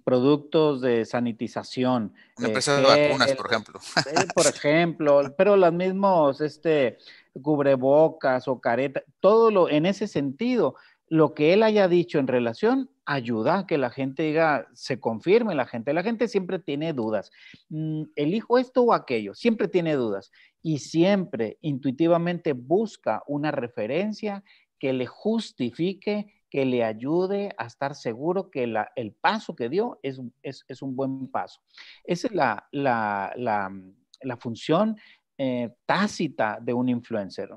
productos 0.05 0.81
de 0.81 1.05
sanitización. 1.05 2.13
Una 2.37 2.49
empresa 2.49 2.77
de 2.77 2.83
vacunas, 2.83 3.33
por 3.33 3.47
ejemplo. 3.47 3.81
Eh, 4.07 4.27
por 4.35 4.47
ejemplo, 4.47 5.35
pero 5.37 5.57
los 5.57 5.73
mismos, 5.73 6.41
este, 6.41 6.99
cubrebocas 7.41 8.49
o 8.49 8.61
careta, 8.61 9.03
todo 9.21 9.51
lo 9.51 9.71
en 9.71 9.87
ese 9.87 10.07
sentido, 10.07 10.77
lo 11.13 11.35
que 11.35 11.53
él 11.53 11.63
haya 11.63 11.89
dicho 11.89 12.19
en 12.19 12.27
relación 12.27 12.89
ayuda 13.05 13.59
a 13.59 13.67
que 13.67 13.77
la 13.77 13.91
gente 13.91 14.23
diga, 14.23 14.67
se 14.73 14.99
confirme 14.99 15.55
la 15.55 15.67
gente. 15.67 15.93
La 15.93 16.03
gente 16.03 16.27
siempre 16.27 16.59
tiene 16.59 16.95
dudas. 16.95 17.31
Mm, 17.69 18.05
¿Elijo 18.17 18.57
esto 18.57 18.81
o 18.81 18.95
aquello? 18.95 19.35
Siempre 19.35 19.69
tiene 19.69 19.93
dudas 19.93 20.31
y 20.63 20.79
siempre 20.79 21.59
intuitivamente 21.61 22.55
busca 22.55 23.23
una 23.27 23.51
referencia 23.51 24.43
que 24.79 24.95
le 24.95 25.05
justifique, 25.05 26.33
que 26.49 26.65
le 26.65 26.83
ayude 26.83 27.51
a 27.59 27.67
estar 27.67 27.95
seguro 27.95 28.51
que 28.51 28.65
el 28.97 29.13
paso 29.13 29.55
que 29.55 29.69
dio 29.69 30.01
es, 30.03 30.19
es, 30.43 30.81
un 30.81 30.97
buen 30.97 31.31
paso. 31.31 31.61
Esa 32.05 32.29
es 32.29 32.33
la, 32.33 32.67
la, 32.73 34.37
función 34.39 34.97
eh, 35.45 35.71
tácita 35.87 36.59
de 36.63 36.73
un 36.73 36.89
influencer. 36.89 37.51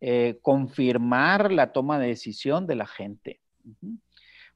Eh, 0.00 0.38
confirmar 0.40 1.52
la 1.52 1.70
toma 1.70 1.98
de 1.98 2.06
decisión 2.08 2.66
de 2.66 2.76
la 2.76 2.86
gente. 2.86 3.40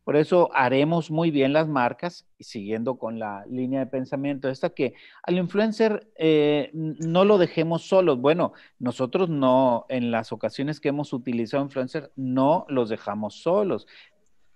Por 0.02 0.16
eso 0.16 0.48
haremos 0.54 1.10
muy 1.10 1.30
bien 1.30 1.52
las 1.52 1.68
marcas, 1.68 2.26
siguiendo 2.38 2.96
con 2.96 3.18
la 3.18 3.44
línea 3.50 3.80
de 3.80 3.86
pensamiento 3.86 4.48
esta, 4.48 4.70
que 4.70 4.94
al 5.22 5.36
influencer 5.36 6.10
eh, 6.16 6.70
no 6.72 7.26
lo 7.26 7.36
dejemos 7.36 7.82
solos. 7.82 8.18
Bueno, 8.18 8.54
nosotros 8.78 9.28
no, 9.28 9.84
en 9.90 10.10
las 10.10 10.32
ocasiones 10.32 10.80
que 10.80 10.88
hemos 10.88 11.12
utilizado 11.12 11.62
influencer, 11.62 12.10
no 12.16 12.64
los 12.70 12.88
dejamos 12.88 13.42
solos 13.42 13.86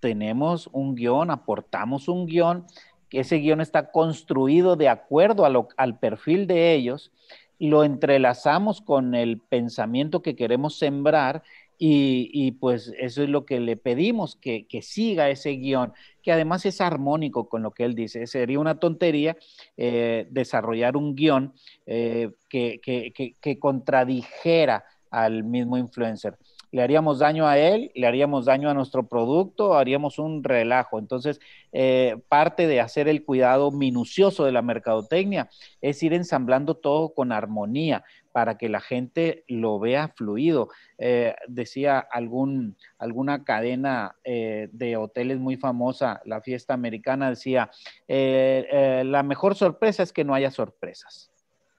tenemos 0.01 0.69
un 0.71 0.95
guion, 0.95 1.31
aportamos 1.31 2.09
un 2.09 2.27
guion, 2.27 2.67
que 3.09 3.21
ese 3.21 3.37
guion 3.37 3.63
está 3.63 3.91
construido 3.91 4.77
de 4.77 4.91
acuerdo 4.91 5.47
al 5.79 5.99
perfil 5.99 6.47
de 6.47 6.75
ellos, 6.75 7.11
lo 7.59 7.85
entrelazamos 7.85 8.81
con 8.81 9.15
el 9.15 9.39
pensamiento 9.39 10.23
que 10.23 10.37
queremos 10.37 10.79
sembrar 10.79 11.43
y, 11.77 12.53
pues 12.53 12.95
eso 12.99 13.23
es 13.23 13.29
lo 13.29 13.45
que 13.45 13.61
le 13.61 13.77
pedimos, 13.77 14.37
que, 14.37 14.67
siga 14.81 15.29
ese 15.29 15.51
guion, 15.51 15.93
que 16.23 16.33
además 16.33 16.65
es 16.67 16.81
armónico 16.81 17.49
con 17.49 17.63
lo 17.63 17.73
que 17.73 17.85
él 17.85 17.95
dice. 17.95 18.27
Sería 18.27 18.61
una 18.61 18.79
tontería 18.79 19.37
eh, 19.77 20.27
desarrollar 20.31 20.97
un 20.97 21.15
guion 21.15 21.53
eh, 21.87 22.31
que, 22.49 22.81
que, 22.81 23.59
contradijera 23.59 24.85
al 25.11 25.45
mismo 25.45 25.77
influencer 25.77 26.37
le 26.75 26.83
haríamos 26.83 27.21
daño 27.21 27.47
a 27.47 27.57
él, 27.57 27.93
le 27.95 28.05
haríamos 28.05 28.47
daño 28.47 28.69
a 28.69 28.75
nuestro 28.75 29.07
producto, 29.07 29.75
haríamos 29.75 30.19
un 30.19 30.43
relajo. 30.43 30.99
Entonces, 30.99 31.39
eh, 31.71 32.17
parte 32.29 32.67
de 32.67 32.81
hacer 32.81 33.07
el 33.07 33.25
cuidado 33.25 33.71
minucioso 33.71 34.45
de 34.45 34.51
la 34.51 34.61
mercadotecnia 34.61 35.49
es 35.81 36.03
ir 36.03 36.13
ensamblando 36.15 36.75
todo 36.75 37.15
con 37.15 37.31
armonía 37.31 38.03
para 38.33 38.59
que 38.59 38.69
la 38.69 38.81
gente 38.81 39.45
lo 39.47 39.79
vea 39.79 40.15
fluido. 40.17 40.69
Eh, 40.99 41.37
decía 41.47 42.01
alguna 42.01 43.45
cadena 43.45 44.17
eh, 44.25 44.69
de 44.73 44.97
hoteles 44.97 45.39
muy 45.39 45.57
famosa, 45.57 46.23
la 46.25 46.41
fiesta 46.41 46.75
americana, 46.75 47.31
decía, 47.31 47.71
la 48.09 49.23
mejor 49.23 49.55
sorpresa 49.55 50.03
es 50.03 50.13
que 50.13 50.25
no 50.25 50.35
haya 50.35 50.51
sorpresas. 50.51 51.34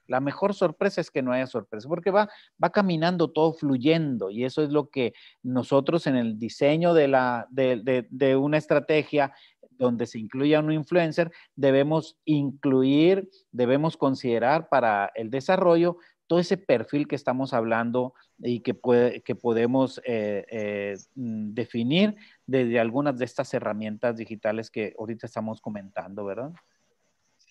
La 0.06 0.20
mejor 0.20 0.54
sorpresa 0.54 1.00
es 1.00 1.10
que 1.10 1.22
no 1.22 1.32
haya 1.32 1.46
sorpresa, 1.46 1.88
porque 1.88 2.10
va, 2.10 2.28
va 2.62 2.70
caminando 2.70 3.30
todo 3.30 3.52
fluyendo 3.52 4.30
y 4.30 4.44
eso 4.44 4.62
es 4.62 4.70
lo 4.70 4.88
que 4.90 5.12
nosotros 5.42 6.06
en 6.06 6.16
el 6.16 6.38
diseño 6.38 6.94
de, 6.94 7.08
la, 7.08 7.46
de, 7.50 8.36
una 8.36 8.58
estrategia 8.58 9.32
donde 9.70 10.06
se 10.06 10.18
incluya 10.18 10.60
un 10.60 10.72
influencer, 10.72 11.30
debemos 11.54 12.16
incluir, 12.24 13.28
debemos 13.52 13.96
considerar 13.96 14.68
para 14.68 15.10
el 15.14 15.30
desarrollo 15.30 15.98
todo 16.26 16.38
ese 16.38 16.56
perfil 16.56 17.06
que 17.06 17.14
estamos 17.14 17.52
hablando 17.52 18.14
y 18.38 18.60
que, 18.60 18.74
puede, 18.74 19.22
que 19.22 19.34
podemos 19.34 20.00
eh, 20.04 20.44
eh, 20.50 20.96
mm, 21.14 21.52
definir 21.54 22.16
desde 22.46 22.80
algunas 22.80 23.18
de 23.18 23.24
estas 23.24 23.52
herramientas 23.54 24.16
digitales 24.16 24.70
que 24.70 24.94
ahorita 24.98 25.26
estamos 25.26 25.60
comentando, 25.60 26.24
¿verdad? 26.24 26.52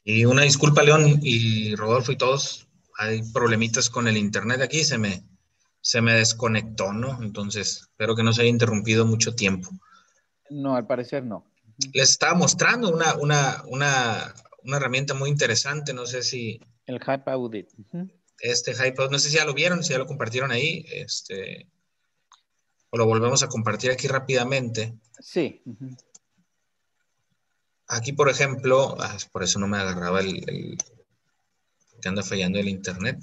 Y 0.07 0.23
una 0.25 0.43
disculpa, 0.43 0.83
León 0.83 1.19
y 1.23 1.75
Rodolfo 1.75 2.11
y 2.11 2.17
todos. 2.17 2.67
Hay 2.97 3.23
problemitas 3.33 3.89
con 3.89 4.07
el 4.07 4.17
internet 4.17 4.61
aquí, 4.61 4.83
se 4.83 4.99
me, 4.99 5.23
se 5.81 5.99
me 5.99 6.13
desconectó, 6.13 6.93
¿no? 6.93 7.21
Entonces, 7.21 7.81
espero 7.81 8.15
que 8.15 8.23
no 8.23 8.31
se 8.31 8.43
haya 8.43 8.51
interrumpido 8.51 9.05
mucho 9.05 9.35
tiempo. 9.35 9.71
No, 10.51 10.75
al 10.75 10.85
parecer 10.85 11.23
no. 11.23 11.51
Les 11.91 12.11
estaba 12.11 12.35
mostrando 12.35 12.93
una, 12.93 13.15
una, 13.15 13.63
una, 13.67 14.33
una 14.63 14.77
herramienta 14.77 15.15
muy 15.15 15.29
interesante, 15.29 15.91
no 15.91 16.05
sé 16.05 16.21
si... 16.21 16.61
El 16.85 16.99
Hype 16.99 17.29
Audit. 17.31 17.69
Este 18.39 18.75
Hype 18.75 18.95
Audit, 18.99 19.11
no 19.11 19.19
sé 19.19 19.29
si 19.29 19.37
ya 19.37 19.45
lo 19.45 19.55
vieron, 19.55 19.83
si 19.83 19.93
ya 19.93 19.97
lo 19.97 20.05
compartieron 20.05 20.51
ahí, 20.51 20.85
este, 20.91 21.67
o 22.91 22.97
lo 22.97 23.07
volvemos 23.07 23.41
a 23.41 23.49
compartir 23.49 23.89
aquí 23.89 24.07
rápidamente. 24.07 24.93
Sí. 25.19 25.63
Aquí, 27.87 28.13
por 28.13 28.29
ejemplo, 28.29 28.95
ah, 28.99 29.17
por 29.31 29.43
eso 29.43 29.59
no 29.59 29.67
me 29.67 29.77
agarraba 29.77 30.19
el, 30.19 30.77
que 32.01 32.09
anda 32.09 32.23
fallando 32.23 32.59
el 32.59 32.67
internet. 32.67 33.19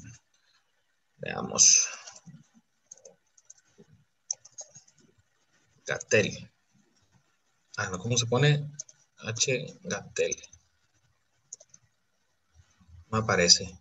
Veamos. 1.19 1.89
Gatel. 5.87 6.51
Ah, 7.77 7.89
no, 7.91 7.99
¿cómo 7.99 8.17
se 8.17 8.27
pone? 8.27 8.71
H 9.19 9.79
Gatel. 9.83 10.37
No 13.11 13.19
aparece. 13.19 13.79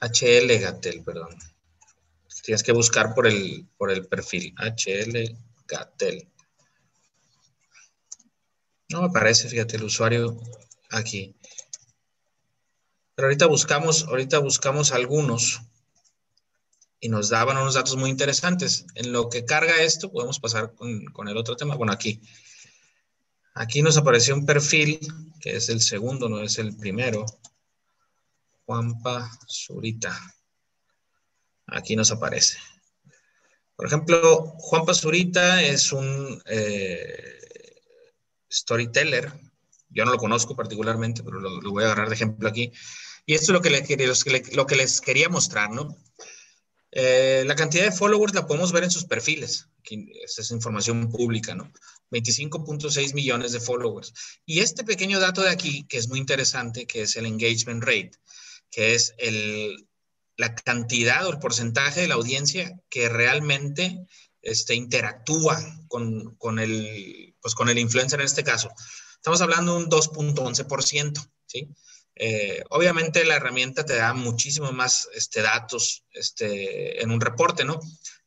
HL 0.00 0.58
Gatel, 0.58 1.04
perdón. 1.04 1.36
Tienes 2.42 2.62
que 2.62 2.72
buscar 2.72 3.14
por 3.14 3.26
el, 3.26 3.68
por 3.76 3.90
el 3.90 4.06
perfil. 4.06 4.54
HL 4.56 5.36
Gatel. 5.68 6.28
No 8.90 9.04
aparece, 9.04 9.48
fíjate, 9.48 9.76
el 9.76 9.84
usuario 9.84 10.36
aquí. 10.90 11.36
Pero 13.14 13.28
ahorita 13.28 13.46
buscamos, 13.46 14.04
ahorita 14.04 14.38
buscamos 14.40 14.90
algunos 14.90 15.60
y 16.98 17.08
nos 17.08 17.28
daban 17.28 17.56
unos 17.56 17.74
datos 17.74 17.96
muy 17.96 18.10
interesantes. 18.10 18.86
En 18.96 19.12
lo 19.12 19.28
que 19.28 19.44
carga 19.44 19.80
esto, 19.80 20.10
podemos 20.10 20.40
pasar 20.40 20.74
con, 20.74 21.28
el 21.28 21.36
otro 21.36 21.54
tema. 21.56 21.76
Bueno, 21.76 21.92
aquí. 21.92 22.20
Aquí 23.54 23.80
nos 23.80 23.96
apareció 23.96 24.34
un 24.34 24.44
perfil, 24.44 24.98
que 25.40 25.56
es 25.56 25.68
el 25.68 25.80
segundo, 25.80 26.28
no 26.28 26.40
es 26.40 26.58
el 26.58 26.76
primero. 26.76 27.24
Juanpa 28.66 29.30
Zurita. 29.48 30.18
Aquí 31.66 31.94
nos 31.94 32.10
aparece. 32.10 32.58
Por 33.76 33.86
ejemplo, 33.86 34.46
Juanpa 34.58 34.94
Zurita 34.94 35.62
es 35.62 35.92
un... 35.92 36.42
Eh, 36.46 37.49
storyteller. 38.50 39.32
Yo 39.90 40.04
no 40.04 40.12
lo 40.12 40.18
conozco 40.18 40.56
particularmente, 40.56 41.22
pero 41.22 41.40
lo, 41.40 41.70
voy 41.70 41.82
a 41.82 41.86
agarrar 41.86 42.08
de 42.08 42.14
ejemplo 42.14 42.48
aquí. 42.48 42.72
Y 43.26 43.34
esto 43.34 43.46
es 43.46 43.50
lo 43.50 43.62
que, 43.62 44.42
lo 44.54 44.66
que 44.66 44.76
les 44.76 45.00
quería 45.00 45.28
mostrar, 45.28 45.70
¿no? 45.70 45.96
Eh, 46.92 47.44
la 47.46 47.54
cantidad 47.54 47.84
de 47.84 47.92
followers 47.92 48.34
la 48.34 48.46
podemos 48.46 48.72
ver 48.72 48.84
en 48.84 48.90
sus 48.90 49.04
perfiles. 49.04 49.68
Aquí, 49.78 50.10
esta 50.24 50.42
es 50.42 50.50
información 50.50 51.10
pública, 51.10 51.54
¿no? 51.54 51.72
25.6 52.10 53.14
millones 53.14 53.52
de 53.52 53.60
followers. 53.60 54.12
Y 54.44 54.60
este 54.60 54.84
pequeño 54.84 55.20
dato 55.20 55.42
de 55.42 55.50
aquí, 55.50 55.84
que 55.88 55.98
es 55.98 56.08
muy 56.08 56.18
interesante, 56.18 56.86
que 56.86 57.02
es 57.02 57.16
el 57.16 57.26
engagement 57.26 57.84
rate, 57.84 58.12
que 58.70 58.94
es 58.94 59.14
el, 59.18 59.86
la 60.36 60.54
cantidad 60.54 61.26
o 61.26 61.30
el 61.30 61.38
porcentaje 61.38 62.00
de 62.00 62.08
la 62.08 62.14
audiencia 62.14 62.80
que 62.88 63.08
realmente 63.08 64.06
este, 64.42 64.74
interactúa 64.74 65.60
con, 65.86 66.34
con, 66.36 66.58
el, 66.58 67.29
pues 67.40 67.54
con 67.54 67.68
el 67.68 67.78
influencer 67.78 68.20
en 68.20 68.26
este 68.26 68.44
caso. 68.44 68.70
Estamos 69.14 69.40
hablando 69.40 69.76
de 69.76 69.84
un 69.84 69.90
2.11%, 69.90 71.30
¿sí? 71.46 71.68
Eh, 72.16 72.62
obviamente 72.70 73.24
la 73.24 73.36
herramienta 73.36 73.84
te 73.84 73.96
da 73.96 74.12
muchísimo 74.12 74.72
más 74.72 75.08
este, 75.14 75.40
datos 75.40 76.04
este, 76.12 77.02
en 77.02 77.10
un 77.10 77.20
reporte, 77.20 77.64
¿no? 77.64 77.80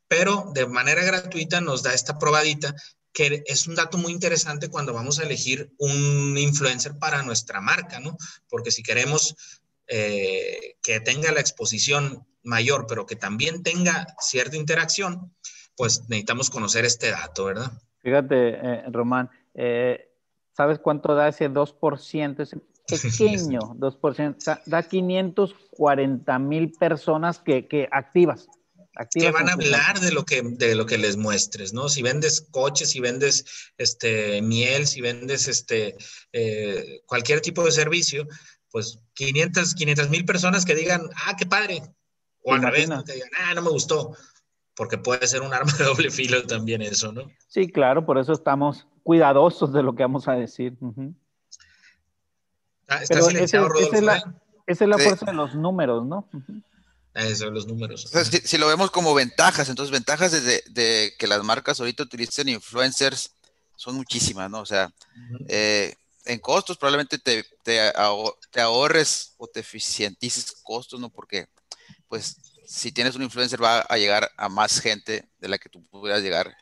Pero 0.08 0.52
de 0.54 0.66
manera 0.66 1.04
gratuita 1.04 1.62
nos 1.62 1.84
da 1.84 1.94
esta 1.94 2.18
probadita 2.18 2.76
que 3.14 3.44
es 3.46 3.68
un 3.68 3.76
dato 3.76 3.98
muy 3.98 4.12
interesante 4.12 4.70
cuando 4.70 4.94
vamos 4.94 5.20
a 5.20 5.24
elegir 5.24 5.72
un 5.78 6.36
influencer 6.38 6.98
para 6.98 7.22
nuestra 7.22 7.62
marca, 7.62 8.00
¿no? 8.00 8.18
Porque 8.50 8.72
si 8.72 8.82
queremos 8.82 9.36
eh, 9.88 10.76
que 10.82 11.00
tenga 11.00 11.32
la 11.32 11.40
exposición 11.40 12.26
mayor, 12.42 12.88
pero 12.88 13.06
que 13.06 13.16
también 13.16 13.62
tenga 13.62 14.08
cierta 14.20 14.58
interacción, 14.58 15.36
pues 15.76 16.02
necesitamos 16.10 16.50
conocer 16.50 16.86
este 16.86 17.12
dato, 17.12 17.46
¿verdad? 17.46 17.72
Fíjate, 18.04 18.50
eh, 18.62 18.84
Román, 18.92 19.30
eh, 19.54 20.12
¿sabes 20.56 20.78
cuánto 20.80 21.16
da 21.16 21.30
ese 21.30 21.50
2%? 21.50 22.42
Ese 22.42 22.58
pequeño 22.88 23.60
2%, 23.78 24.62
da 24.66 24.84
540 24.84 26.40
mil 26.40 26.72
personas 26.74 27.40
que, 27.40 27.66
que 27.68 27.88
activas. 27.92 28.48
que 29.10 29.32
van 29.32 29.50
a 29.50 29.54
hablar 29.54 30.02
de 30.02 30.12
lo 30.12 30.26
que, 30.26 30.42
de 30.44 30.76
lo 30.76 30.86
que 30.86 30.98
les 30.98 31.16
muestres, 31.16 31.72
¿no? 31.72 31.88
Si 31.88 32.02
vendes 32.02 32.42
coches, 32.42 32.90
si 32.90 33.00
vendes 33.00 33.46
este, 33.78 34.42
miel, 34.42 34.86
si 34.86 35.00
vendes 35.00 35.48
este, 35.48 35.96
eh, 36.34 37.02
cualquier 37.06 37.40
tipo 37.40 37.64
de 37.64 37.72
servicio, 37.72 38.28
pues 38.70 39.00
500 39.14 40.10
mil 40.10 40.26
personas 40.26 40.66
que 40.66 40.76
digan, 40.76 41.10
ah, 41.26 41.38
qué 41.38 41.46
padre. 41.46 41.82
O 42.46 42.54
al 42.54 42.62
revés, 42.62 42.90
que 43.06 43.14
digan, 43.14 43.30
ah, 43.40 43.54
no 43.56 43.62
me 43.62 43.70
gustó 43.70 44.14
porque 44.76 44.98
puede 44.98 45.28
ser 45.28 45.42
un 45.42 45.54
arma 45.54 45.72
de 45.78 45.84
doble 45.84 46.12
filo 46.12 46.46
también 46.46 46.82
eso, 46.82 47.12
¿no? 47.12 47.32
Sí, 47.48 47.68
claro, 47.68 48.06
por 48.06 48.18
eso 48.18 48.34
estamos 48.34 48.88
cuidadosos 49.04 49.74
de 49.74 49.84
lo 49.84 49.96
que 49.96 50.04
vamos 50.04 50.28
a 50.28 50.34
decir. 50.34 50.74
ah, 52.88 53.04
está 53.04 53.22
silenciado, 53.22 53.70
Rodolfo, 53.70 53.96
esa, 53.96 54.86
es 54.86 54.90
la, 54.90 54.98
fuerza 54.98 55.26
de 55.26 55.34
los 55.34 55.56
números, 55.56 56.06
¿no? 56.06 56.30
Eso, 57.14 57.52
los 57.52 57.68
números. 57.68 58.10
si, 58.44 58.58
lo 58.58 58.68
vemos 58.68 58.90
como 58.90 59.14
ventajas, 59.14 59.70
entonces 59.70 59.92
ventajas 59.92 60.32
de, 60.32 61.14
que 61.18 61.28
las 61.28 61.44
marcas 61.44 61.80
ahorita 61.80 62.04
utilicen 62.04 62.50
influencers 62.50 63.36
son 63.76 63.96
muchísimas, 63.96 64.50
¿no? 64.50 64.62
O 64.62 64.66
sea, 64.66 64.92
eh, 65.48 65.94
en 66.26 66.40
costos 66.40 66.78
probablemente 66.78 67.20
te, 67.20 67.46
te, 67.64 67.92
ahorres 68.62 69.34
o 69.38 69.48
te 69.48 69.60
eficientices 69.60 70.56
costos, 70.64 71.00
¿no? 71.00 71.10
Porque, 71.10 71.48
pues, 72.08 72.38
si 72.66 72.92
tienes 72.92 73.16
un 73.16 73.24
influencer 73.24 73.62
va 73.62 73.80
a 73.82 73.98
llegar 73.98 74.32
a 74.38 74.50
más 74.50 74.80
gente 74.80 75.30
de 75.40 75.48
la 75.48 75.58
que 75.58 75.70
tú 75.70 75.84
pudieras 75.84 76.22
llegar 76.22 76.56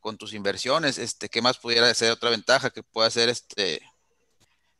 con 0.00 0.16
tus 0.16 0.32
inversiones. 0.32 0.98
Este, 0.98 1.28
¿Qué 1.28 1.42
más 1.42 1.58
pudiera 1.58 1.92
ser 1.94 2.12
otra 2.12 2.30
ventaja 2.30 2.70
que 2.70 2.82
pueda 2.82 3.10
ser 3.10 3.28
este, 3.28 3.80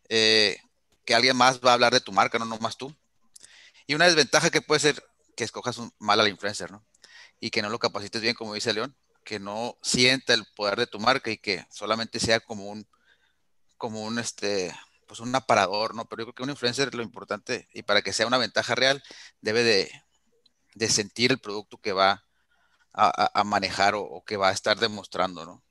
eh, 0.08 0.58
que 1.04 1.14
alguien 1.14 1.36
más 1.36 1.60
va 1.60 1.70
a 1.70 1.74
hablar 1.74 1.92
de 1.92 2.00
tu 2.00 2.12
marca, 2.12 2.38
no 2.38 2.44
nomás 2.44 2.76
tú? 2.76 2.94
Y 3.86 3.94
una 3.94 4.06
desventaja 4.06 4.50
que 4.50 4.62
puede 4.62 4.80
ser 4.80 5.02
que 5.36 5.44
escojas 5.44 5.78
un, 5.78 5.92
mal 5.98 6.20
al 6.20 6.28
influencer, 6.28 6.70
¿no? 6.70 6.84
Y 7.40 7.50
que 7.50 7.62
no 7.62 7.70
lo 7.70 7.78
capacites 7.78 8.20
bien, 8.20 8.34
como 8.34 8.54
dice 8.54 8.72
León, 8.72 8.96
que 9.24 9.38
no 9.38 9.78
sienta 9.82 10.34
el 10.34 10.44
poder 10.56 10.78
de 10.78 10.86
tu 10.86 10.98
marca 10.98 11.30
y 11.30 11.38
que 11.38 11.64
solamente 11.70 12.20
sea 12.20 12.40
como 12.40 12.64
un, 12.66 12.86
como 13.76 14.02
un, 14.02 14.18
este, 14.18 14.74
pues 15.06 15.20
un 15.20 15.34
aparador, 15.34 15.94
¿no? 15.94 16.06
Pero 16.06 16.22
yo 16.22 16.26
creo 16.26 16.34
que 16.34 16.42
un 16.42 16.50
influencer 16.50 16.94
lo 16.94 17.02
importante 17.02 17.68
y 17.72 17.82
para 17.82 18.02
que 18.02 18.12
sea 18.12 18.26
una 18.26 18.38
ventaja 18.38 18.74
real 18.74 19.02
debe 19.40 19.62
de, 19.62 19.90
sentir 20.86 21.32
el 21.32 21.38
producto 21.38 21.78
que 21.78 21.92
va 21.92 22.22
a, 22.94 23.44
manejar 23.44 23.94
o, 23.96 24.22
que 24.26 24.36
va 24.36 24.48
a 24.48 24.52
estar 24.52 24.76
demostrando, 24.76 25.44
¿no? 25.44 25.62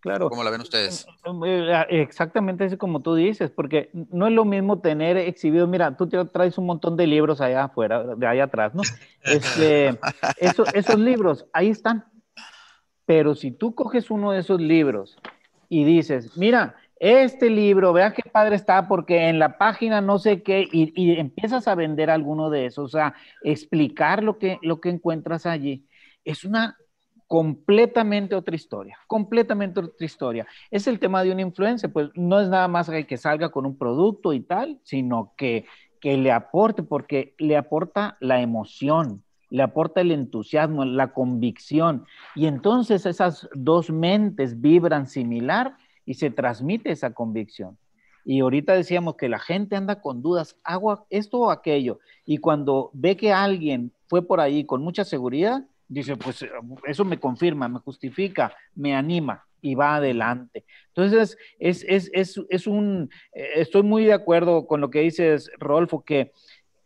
Claro. 0.00 0.28
¿Cómo 0.28 0.42
la 0.42 0.50
ven 0.50 0.60
ustedes? 0.60 1.06
Eh, 1.46 1.86
exactamente 1.90 2.64
así 2.64 2.76
como 2.76 3.02
tú 3.02 3.14
dices, 3.14 3.50
porque 3.50 3.88
no 3.92 4.26
es 4.26 4.32
lo 4.32 4.44
mismo 4.44 4.80
tener 4.80 5.16
exhibido, 5.16 5.68
mira, 5.68 5.96
tú 5.96 6.08
te 6.08 6.24
traes 6.24 6.58
un 6.58 6.66
montón 6.66 6.96
de 6.96 7.06
libros 7.06 7.40
allá 7.40 7.64
afuera, 7.64 8.16
de 8.16 8.26
allá 8.26 8.44
atrás, 8.44 8.74
¿no? 8.74 8.82
Este, 9.22 9.96
esos 10.74 10.98
libros, 10.98 11.46
ahí 11.52 11.68
están, 11.68 12.04
pero 13.06 13.36
si 13.36 13.52
tú 13.52 13.74
coges 13.76 14.10
uno 14.10 14.32
de 14.32 14.40
esos 14.40 14.60
libros 14.60 15.16
y 15.68 15.84
dices, 15.84 16.36
mira, 16.36 16.76
este 17.02 17.50
libro, 17.50 17.92
vea 17.92 18.12
qué 18.12 18.22
padre 18.30 18.54
está, 18.54 18.86
porque 18.86 19.28
en 19.28 19.40
la 19.40 19.58
página 19.58 20.00
no 20.00 20.20
sé 20.20 20.44
qué, 20.44 20.68
y, 20.70 21.18
empiezas 21.18 21.66
a 21.66 21.74
vender 21.74 22.10
alguno 22.10 22.48
de 22.48 22.66
esos, 22.66 22.84
o 22.84 22.88
sea, 22.96 23.14
explicar 23.42 24.22
lo 24.22 24.38
que, 24.38 24.60
lo 24.62 24.80
que 24.80 24.90
encuentras 24.90 25.44
allí, 25.44 25.84
es 26.24 26.44
una 26.44 26.76
completamente 27.26 28.36
otra 28.36 28.54
historia, 28.54 28.98
completamente 29.08 29.80
otra 29.80 30.06
historia. 30.06 30.46
Es 30.70 30.86
el 30.86 31.00
tema 31.00 31.24
de 31.24 31.32
una 31.32 31.42
influencia, 31.42 31.88
pues 31.88 32.10
no 32.14 32.40
es 32.40 32.48
nada 32.48 32.68
más 32.68 32.88
que 32.88 33.16
salga 33.16 33.48
con 33.48 33.66
un 33.66 33.76
producto 33.76 34.32
y 34.32 34.38
tal, 34.38 34.78
sino 34.84 35.32
que, 35.36 35.66
que 36.00 36.16
le 36.16 36.30
aporte, 36.30 36.84
porque 36.84 37.34
le 37.38 37.56
aporta 37.56 38.16
la 38.20 38.40
emoción, 38.40 39.24
le 39.50 39.64
aporta 39.64 40.02
el 40.02 40.12
entusiasmo, 40.12 40.84
la 40.84 41.12
convicción. 41.12 42.04
Y 42.36 42.46
entonces 42.46 43.06
esas 43.06 43.48
dos 43.54 43.90
mentes 43.90 44.60
vibran 44.60 45.08
similar 45.08 45.74
y 46.04 46.14
se 46.14 46.30
transmite 46.30 46.90
esa 46.90 47.12
convicción. 47.12 47.78
Y 48.24 48.40
ahorita 48.40 48.74
decíamos 48.74 49.16
que 49.16 49.28
la 49.28 49.38
gente 49.38 49.76
anda 49.76 50.00
con 50.00 50.22
dudas, 50.22 50.56
hago 50.62 51.06
esto 51.10 51.40
o 51.40 51.50
aquello. 51.50 51.98
Y 52.24 52.38
cuando 52.38 52.90
ve 52.92 53.16
que 53.16 53.32
alguien 53.32 53.92
fue 54.06 54.26
por 54.26 54.40
ahí 54.40 54.64
con 54.64 54.82
mucha 54.82 55.04
seguridad, 55.04 55.64
dice, 55.88 56.16
pues 56.16 56.44
eso 56.86 57.04
me 57.04 57.18
confirma, 57.18 57.68
me 57.68 57.80
justifica, 57.80 58.54
me 58.74 58.94
anima 58.94 59.44
y 59.60 59.74
va 59.74 59.96
adelante. 59.96 60.64
Entonces, 60.88 61.38
es, 61.58 61.84
es, 61.88 62.10
es, 62.12 62.40
es 62.48 62.66
un, 62.66 63.10
eh, 63.32 63.48
estoy 63.56 63.82
muy 63.82 64.04
de 64.04 64.12
acuerdo 64.12 64.66
con 64.66 64.80
lo 64.80 64.90
que 64.90 65.00
dices, 65.00 65.50
Rolfo, 65.58 66.04
que 66.04 66.32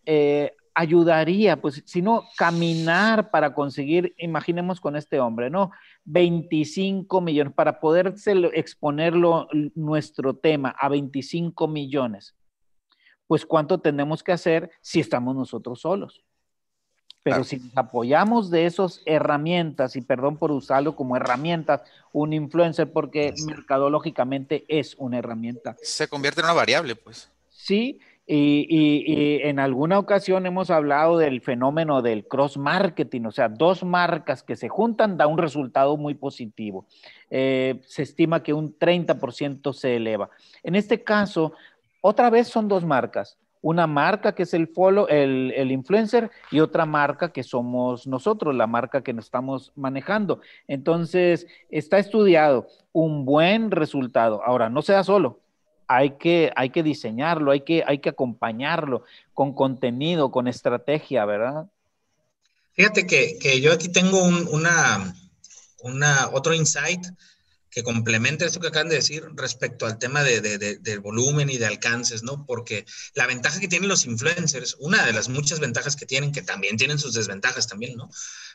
eh, 0.04 0.54
ayudaría, 0.76 1.56
pues, 1.56 1.82
si 1.86 2.02
no, 2.02 2.24
caminar 2.36 3.30
para 3.30 3.54
conseguir, 3.54 4.14
imaginemos 4.18 4.78
con 4.78 4.94
este 4.94 5.18
hombre, 5.18 5.48
¿no? 5.48 5.70
25 6.04 7.22
millones, 7.22 7.54
para 7.54 7.80
poder 7.80 8.14
exponerlo 8.52 9.48
nuestro 9.74 10.34
tema 10.34 10.76
a 10.78 10.90
25 10.90 11.66
millones. 11.66 12.34
Pues, 13.26 13.46
¿cuánto 13.46 13.78
tenemos 13.78 14.22
que 14.22 14.32
hacer 14.32 14.70
si 14.82 15.00
estamos 15.00 15.34
nosotros 15.34 15.80
solos? 15.80 16.22
Pero 17.22 17.42
si 17.42 17.56
nos 17.56 17.76
apoyamos 17.76 18.50
de 18.50 18.66
esas 18.66 19.00
herramientas, 19.06 19.96
y 19.96 20.02
perdón 20.02 20.36
por 20.36 20.52
usarlo 20.52 20.94
como 20.94 21.16
herramientas, 21.16 21.80
un 22.12 22.34
influencer, 22.34 22.92
porque 22.92 23.32
mercadológicamente 23.46 24.66
es 24.68 24.94
una 24.98 25.18
herramienta. 25.18 25.74
Se 25.82 26.06
convierte 26.06 26.40
en 26.40 26.44
una 26.44 26.54
variable, 26.54 26.94
pues. 26.94 27.32
Sí, 27.48 27.98
y, 28.28 29.40
en 29.42 29.60
alguna 29.60 29.98
ocasión 29.98 30.46
hemos 30.46 30.70
hablado 30.70 31.18
del 31.18 31.40
fenómeno 31.40 32.02
del 32.02 32.26
cross 32.26 32.56
marketing, 32.56 33.26
o 33.26 33.30
sea, 33.30 33.48
dos 33.48 33.84
marcas 33.84 34.42
que 34.42 34.56
se 34.56 34.68
juntan 34.68 35.16
da 35.16 35.26
un 35.26 35.38
resultado 35.38 35.96
muy 35.96 36.14
positivo. 36.14 36.86
Eh, 37.30 37.80
se 37.86 38.02
estima 38.02 38.42
que 38.42 38.52
un 38.52 38.76
30% 38.76 39.72
se 39.72 39.96
eleva. 39.96 40.30
En 40.62 40.74
este 40.74 41.04
caso, 41.04 41.52
otra 42.00 42.30
vez 42.30 42.48
son 42.48 42.66
dos 42.68 42.84
marcas. 42.84 43.38
Una 43.62 43.86
marca 43.86 44.34
que 44.34 44.44
es 44.44 44.54
el 44.54 44.68
follow, 44.68 45.06
el, 45.08 45.52
el 45.56 45.72
influencer, 45.72 46.30
y 46.50 46.60
otra 46.60 46.84
marca 46.84 47.32
que 47.32 47.42
somos 47.42 48.06
nosotros, 48.06 48.54
la 48.54 48.66
marca 48.66 49.02
que 49.02 49.12
nos 49.12 49.24
estamos 49.26 49.72
manejando. 49.76 50.40
Entonces, 50.68 51.46
está 51.70 51.98
estudiado 51.98 52.66
un 52.92 53.24
buen 53.24 53.70
resultado. 53.70 54.42
Ahora, 54.44 54.68
no 54.68 54.82
se 54.82 54.92
da 54.92 55.02
solo, 55.02 55.40
hay 55.88 56.16
que, 56.16 56.52
hay 56.56 56.70
que 56.70 56.82
diseñarlo, 56.82 57.52
hay 57.52 57.60
que, 57.60 57.84
hay 57.86 57.98
que 57.98 58.08
acompañarlo 58.08 59.04
con 59.34 59.54
contenido, 59.54 60.30
con 60.30 60.48
estrategia, 60.48 61.24
¿verdad? 61.24 61.66
Fíjate 62.74 63.06
que, 63.06 63.38
que 63.38 63.60
yo 63.60 63.72
aquí 63.72 63.88
tengo 63.88 64.22
un, 64.22 64.48
una, 64.50 65.14
una, 65.80 66.28
otro 66.32 66.52
insight 66.54 67.06
que 67.70 67.82
complementa 67.82 68.46
esto 68.46 68.60
que 68.60 68.68
acaban 68.68 68.88
de 68.88 68.96
decir 68.96 69.24
respecto 69.34 69.84
al 69.86 69.98
tema 69.98 70.22
de, 70.22 70.40
de, 70.40 70.78
del 70.78 71.00
volumen 71.00 71.50
y 71.50 71.58
de 71.58 71.66
alcances, 71.66 72.22
¿no? 72.22 72.46
Porque 72.46 72.86
la 73.14 73.26
ventaja 73.26 73.60
que 73.60 73.68
tienen 73.68 73.88
los 73.88 74.06
influencers, 74.06 74.76
una 74.80 75.04
de 75.04 75.12
las 75.12 75.28
muchas 75.28 75.60
ventajas 75.60 75.94
que 75.94 76.06
tienen, 76.06 76.32
que 76.32 76.42
también 76.42 76.78
tienen 76.78 76.98
sus 76.98 77.12
desventajas 77.12 77.66
también, 77.66 77.96
¿no? 77.96 78.10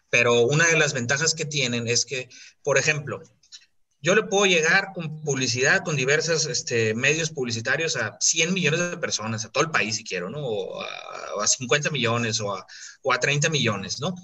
Pero 0.09 0.41
una 0.41 0.67
de 0.67 0.77
las 0.77 0.93
ventajas 0.93 1.35
que 1.35 1.45
tienen 1.45 1.87
es 1.87 2.05
que, 2.05 2.29
por 2.63 2.77
ejemplo, 2.77 3.21
yo 4.01 4.15
le 4.15 4.23
puedo 4.23 4.45
llegar 4.45 4.93
con 4.93 5.21
publicidad, 5.21 5.83
con 5.83 5.95
diversos 5.95 6.47
este, 6.47 6.95
medios 6.95 7.29
publicitarios 7.29 7.95
a 7.95 8.17
100 8.19 8.53
millones 8.53 8.79
de 8.79 8.97
personas, 8.97 9.45
a 9.45 9.51
todo 9.51 9.63
el 9.63 9.69
país 9.69 9.95
si 9.95 10.03
quiero, 10.03 10.29
¿no? 10.29 10.39
O 10.39 10.81
a, 10.81 11.47
50 11.47 11.91
millones 11.91 12.39
o 12.39 12.55
a, 12.55 12.65
o 13.03 13.13
a, 13.13 13.19
30 13.19 13.49
millones, 13.49 13.99
¿no? 13.99 14.15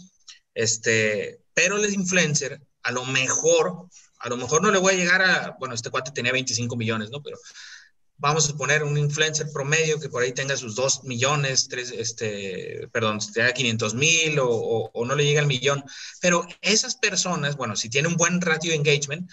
Este, 0.54 1.42
pero 1.54 1.78
el 1.78 1.94
influencer, 1.94 2.60
a 2.84 2.92
lo 2.92 3.06
mejor, 3.06 3.88
a 4.20 4.30
lo 4.30 4.38
mejor 4.38 4.64
no 4.64 4.72
le 4.72 4.80
voy 4.80 4.96
a 4.96 4.98
llegar 4.98 5.22
a, 5.22 5.56
bueno, 5.60 5.76
este 5.76 5.92
cuate 5.92 6.12
tenía 6.12 6.32
25 6.32 6.76
millones, 6.76 7.12
¿no? 7.12 7.22
Pero 7.22 7.38
vamos 8.18 8.50
a 8.50 8.58
poner 8.58 8.84
un 8.84 8.98
influencer 8.98 9.48
promedio 9.54 10.00
que 10.00 10.10
por 10.10 10.24
ahí 10.24 10.32
tenga 10.32 10.58
sus 10.58 10.74
2 10.74 11.04
millones, 11.04 11.68
3, 11.70 11.92
este, 11.92 12.88
perdón, 12.92 13.20
tenga 13.32 13.54
500 13.54 13.94
mil 13.94 14.40
o, 14.40 14.50
o, 14.50 14.90
o, 14.92 15.06
no 15.06 15.14
le 15.14 15.24
llega 15.24 15.40
al 15.40 15.48
millón. 15.48 15.84
Pero 16.20 16.48
esas 16.62 16.96
personas, 16.96 17.56
bueno, 17.56 17.76
si 17.76 17.90
tiene 17.90 18.08
un 18.08 18.16
buen 18.16 18.42
ratio 18.42 18.72
de 18.72 18.78
engagement, 18.78 19.30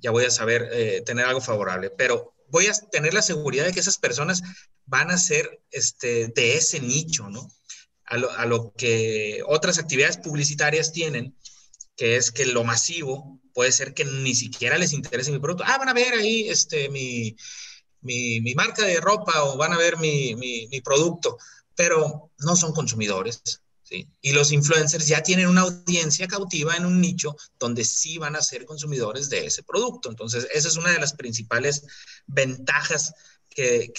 ya 0.00 0.10
voy 0.10 0.24
a 0.24 0.30
saber 0.30 0.68
eh, 0.72 1.02
tener 1.04 1.24
algo 1.24 1.40
favorable, 1.40 1.90
pero 1.90 2.34
voy 2.48 2.66
a 2.66 2.72
tener 2.72 3.14
la 3.14 3.22
seguridad 3.22 3.64
de 3.66 3.72
que 3.72 3.80
esas 3.80 3.98
personas 3.98 4.42
van 4.86 5.10
a 5.10 5.18
ser 5.18 5.60
este, 5.70 6.28
de 6.28 6.56
ese 6.56 6.80
nicho, 6.80 7.28
¿no? 7.28 7.50
A 8.04 8.16
lo, 8.16 8.30
a 8.32 8.46
lo, 8.46 8.72
que 8.72 9.42
otras 9.46 9.78
actividades 9.78 10.16
publicitarias 10.16 10.92
tienen, 10.92 11.36
que 11.94 12.16
es 12.16 12.30
que 12.30 12.46
lo 12.46 12.64
masivo 12.64 13.38
puede 13.52 13.70
ser 13.72 13.92
que 13.92 14.04
ni 14.04 14.34
siquiera 14.34 14.78
les 14.78 14.92
interese 14.92 15.30
mi 15.30 15.40
producto. 15.40 15.64
Ah, 15.66 15.76
van 15.78 15.90
a 15.90 15.94
ver 15.94 16.14
ahí 16.14 16.48
este, 16.48 16.88
mi, 16.88 17.36
mi, 18.00 18.54
marca 18.54 18.86
de 18.86 19.00
ropa 19.00 19.44
o 19.44 19.58
van 19.58 19.74
a 19.74 19.78
ver 19.78 19.98
mi, 19.98 20.34
mi 20.36 20.80
producto, 20.80 21.36
pero 21.74 22.32
no 22.38 22.56
son 22.56 22.72
consumidores, 22.72 23.42
y 23.90 24.32
los 24.32 24.52
influencers 24.52 25.06
ya 25.06 25.22
tienen 25.22 25.48
una 25.48 25.62
audiencia 25.62 26.26
cautiva 26.26 26.76
en 26.76 26.86
un 26.86 27.00
nicho 27.00 27.36
donde 27.58 27.84
sí 27.84 28.18
van 28.18 28.36
a 28.36 28.40
ser 28.40 28.64
consumidores 28.64 29.30
de 29.30 29.46
ese 29.46 29.62
producto. 29.62 30.10
Entonces, 30.10 30.48
esa 30.52 30.68
es 30.68 30.76
una 30.76 30.92
de 30.92 31.00
las 31.00 31.14
principales 31.14 31.86
ventajas 32.26 33.14
que, 33.48 33.90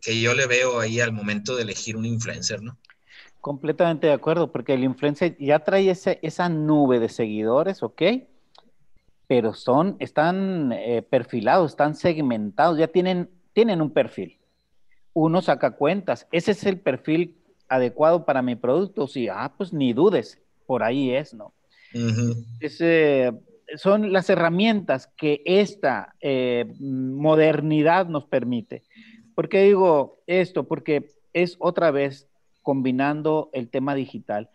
que, 0.00 0.20
yo 0.20 0.34
le 0.34 0.46
veo 0.46 0.78
ahí 0.78 1.00
al 1.00 1.12
momento 1.12 1.56
de 1.56 1.62
elegir 1.62 1.96
un 1.96 2.06
influencer, 2.06 2.62
¿no? 2.62 2.78
Completamente 3.40 4.06
de 4.06 4.12
acuerdo, 4.12 4.52
porque 4.52 4.74
el 4.74 4.84
influencer 4.84 5.36
ya 5.40 5.60
trae 5.60 5.90
ese, 5.90 6.20
esa 6.22 6.48
nube 6.48 7.00
de 7.00 7.08
seguidores, 7.08 7.82
¿ok? 7.82 8.02
Pero 9.26 9.54
son, 9.54 9.96
están 9.98 10.72
eh, 10.72 11.02
perfilados, 11.02 11.72
están 11.72 11.96
segmentados, 11.96 12.78
ya 12.78 12.88
tienen, 12.88 13.30
tienen 13.52 13.80
un 13.80 13.92
perfil. 13.92 14.38
Uno 15.14 15.42
saca 15.42 15.72
cuentas, 15.72 16.28
ese 16.30 16.52
es 16.52 16.64
el 16.64 16.78
perfil 16.78 17.39
adecuado 17.70 18.26
para 18.26 18.42
mi 18.42 18.56
producto, 18.56 19.06
sí, 19.06 19.28
ah, 19.28 19.54
pues 19.56 19.72
ni 19.72 19.94
dudes, 19.94 20.38
por 20.66 20.82
ahí 20.82 21.12
es, 21.12 21.32
¿no? 21.32 21.54
son 23.76 24.12
las 24.12 24.28
herramientas 24.30 25.08
que 25.16 25.42
esta 25.44 26.14
eh, 26.20 26.66
modernidad 26.80 28.06
nos 28.06 28.26
permite. 28.26 28.82
¿Por 29.34 29.48
qué 29.48 29.62
digo 29.62 30.22
esto? 30.26 30.66
Porque 30.66 31.06
es 31.32 31.56
otra 31.60 31.90
vez 31.90 32.28
combinando 32.62 33.50
el 33.52 33.68
tema 33.68 33.94
digital. 33.94 34.50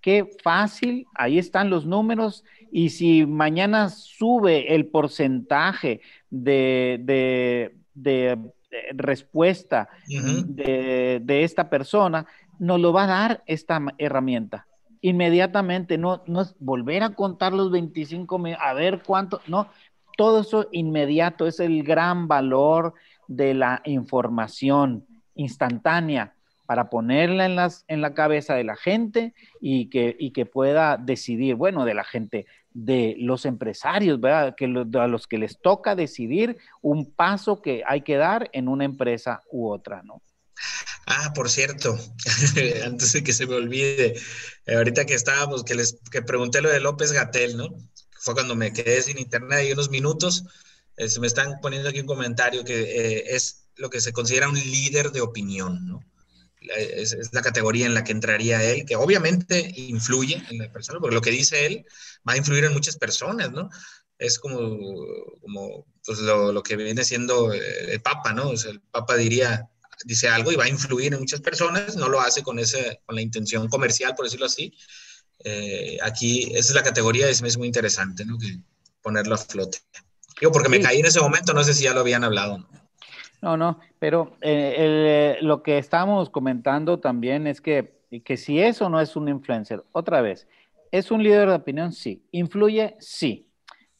Qué 0.00 0.28
fácil, 0.42 1.06
ahí 1.14 1.38
están 1.38 1.70
los 1.70 1.84
números 1.84 2.44
y 2.70 2.90
si 2.90 3.26
mañana 3.26 3.88
sube 3.88 4.74
el 4.74 4.86
porcentaje 4.86 6.00
de, 6.30 7.74
respuesta 8.92 9.88
de, 10.06 11.20
de, 11.22 11.42
esta 11.42 11.68
persona, 11.68 12.26
nos 12.58 12.80
lo 12.80 12.92
va 12.92 13.04
a 13.04 13.06
dar 13.06 13.42
esta 13.46 13.80
herramienta. 13.98 14.66
Inmediatamente, 15.00 15.96
no, 15.96 16.22
no 16.26 16.40
es 16.42 16.56
volver 16.58 17.02
a 17.02 17.14
contar 17.14 17.52
los 17.52 17.70
25, 17.70 18.40
a 18.58 18.72
ver 18.74 19.02
cuánto, 19.04 19.40
no, 19.46 19.68
todo 20.16 20.40
eso 20.40 20.66
inmediato 20.72 21.46
es 21.46 21.60
el 21.60 21.84
gran 21.84 22.26
valor 22.26 22.94
de 23.28 23.54
la 23.54 23.80
información 23.84 25.06
instantánea. 25.34 26.34
para 26.66 26.90
ponerla 26.90 27.46
en, 27.46 27.56
las, 27.56 27.86
en 27.88 28.02
la 28.02 28.12
cabeza 28.12 28.54
de 28.54 28.62
la 28.62 28.76
gente 28.76 29.32
y 29.58 29.88
que, 29.88 30.14
y 30.18 30.32
que 30.32 30.44
pueda 30.44 30.98
decidir, 30.98 31.54
bueno, 31.54 31.86
de 31.86 31.94
la 31.94 32.04
gente, 32.04 32.44
de 32.74 33.16
los 33.18 33.46
empresarios, 33.46 34.20
¿verdad? 34.20 34.54
Que 34.54 34.66
a 34.66 35.06
los 35.06 35.26
que 35.26 35.38
les 35.38 35.58
toca 35.60 35.94
decidir 35.94 36.58
un 36.82 37.10
paso 37.10 37.62
que 37.62 37.82
hay 37.86 38.02
que 38.02 38.16
dar 38.16 38.50
en 38.52 38.68
una 38.68 38.84
empresa 38.84 39.42
u 39.50 39.68
otra, 39.68 40.02
¿no? 40.02 40.20
Ah, 41.10 41.32
por 41.34 41.48
cierto, 41.48 41.98
antes 42.84 43.14
de 43.14 43.24
que 43.24 43.32
se 43.32 43.46
me 43.46 43.54
olvide, 43.54 44.14
eh, 44.66 44.74
ahorita 44.74 45.06
que 45.06 45.14
estábamos, 45.14 45.64
que 45.64 45.74
les 45.74 45.96
que 46.10 46.20
pregunté 46.20 46.60
lo 46.60 46.68
de 46.68 46.80
López 46.80 47.12
Gatel, 47.12 47.56
¿no? 47.56 47.70
Fue 48.20 48.34
cuando 48.34 48.54
me 48.54 48.74
quedé 48.74 49.00
sin 49.00 49.16
internet 49.18 49.58
ahí 49.58 49.72
unos 49.72 49.88
minutos. 49.88 50.44
Eh, 50.98 51.08
se 51.08 51.18
me 51.20 51.26
están 51.26 51.60
poniendo 51.62 51.88
aquí 51.88 52.00
un 52.00 52.06
comentario 52.06 52.62
que 52.62 52.80
eh, 52.80 53.24
es 53.34 53.68
lo 53.76 53.88
que 53.88 54.02
se 54.02 54.12
considera 54.12 54.50
un 54.50 54.56
líder 54.56 55.10
de 55.10 55.22
opinión, 55.22 55.86
¿no? 55.86 56.00
Es, 56.76 57.16
la 57.32 57.40
categoría 57.40 57.86
en 57.86 57.94
la 57.94 58.04
que 58.04 58.12
entraría 58.12 58.62
él, 58.62 58.84
que 58.84 58.96
obviamente 58.96 59.72
influye 59.76 60.42
en 60.50 60.58
la 60.58 60.70
persona, 60.70 61.00
porque 61.00 61.14
lo 61.14 61.22
que 61.22 61.30
dice 61.30 61.64
él 61.64 61.86
va 62.28 62.34
a 62.34 62.36
influir 62.36 62.64
en 62.64 62.74
muchas 62.74 62.98
personas, 62.98 63.50
¿no? 63.50 63.70
Es 64.18 64.38
como, 64.38 64.58
como 65.40 65.86
pues 66.04 66.18
lo, 66.18 66.52
lo, 66.52 66.62
que 66.62 66.76
viene 66.76 67.02
siendo 67.04 67.50
el 67.52 68.02
Papa, 68.02 68.34
¿no? 68.34 68.50
O 68.50 68.56
sea, 68.58 68.72
el 68.72 68.80
Papa 68.80 69.16
diría, 69.16 69.70
dice 70.04 70.28
algo 70.28 70.52
y 70.52 70.56
va 70.56 70.64
a 70.64 70.68
influir 70.68 71.12
en 71.12 71.20
muchas 71.20 71.40
personas, 71.40 71.96
no 71.96 72.08
lo 72.08 72.20
hace 72.20 72.42
con, 72.42 72.58
ese, 72.58 73.00
con 73.06 73.16
la 73.16 73.22
intención 73.22 73.68
comercial, 73.68 74.14
por 74.14 74.26
decirlo 74.26 74.46
así. 74.46 74.72
Eh, 75.44 75.98
aquí, 76.02 76.44
esa 76.54 76.70
es 76.70 76.74
la 76.74 76.82
categoría, 76.82 77.28
es, 77.28 77.42
es 77.42 77.58
muy 77.58 77.66
interesante, 77.66 78.24
¿no? 78.24 78.38
Que 78.38 78.58
ponerlo 79.02 79.34
a 79.34 79.38
flote. 79.38 79.78
Digo, 80.40 80.52
porque 80.52 80.68
me 80.68 80.80
caí 80.80 81.00
en 81.00 81.06
ese 81.06 81.20
momento, 81.20 81.52
no 81.52 81.64
sé 81.64 81.74
si 81.74 81.84
ya 81.84 81.94
lo 81.94 82.00
habían 82.00 82.24
hablado. 82.24 82.58
¿no? 82.58 82.68
No, 83.40 83.56
no, 83.56 83.80
pero 83.98 84.36
eh, 84.40 85.38
lo 85.40 85.62
que 85.62 85.78
estamos 85.78 86.30
comentando 86.30 86.98
también 86.98 87.46
es 87.46 87.60
que, 87.60 88.00
que 88.24 88.36
si 88.36 88.60
eso 88.60 88.88
no 88.88 89.00
es 89.00 89.14
un 89.16 89.28
influencer, 89.28 89.84
otra 89.92 90.20
vez, 90.20 90.48
¿es 90.90 91.10
un 91.10 91.22
líder 91.22 91.48
de 91.48 91.54
opinión? 91.54 91.92
Sí. 91.92 92.24
¿Influye? 92.32 92.96
Sí. 92.98 93.48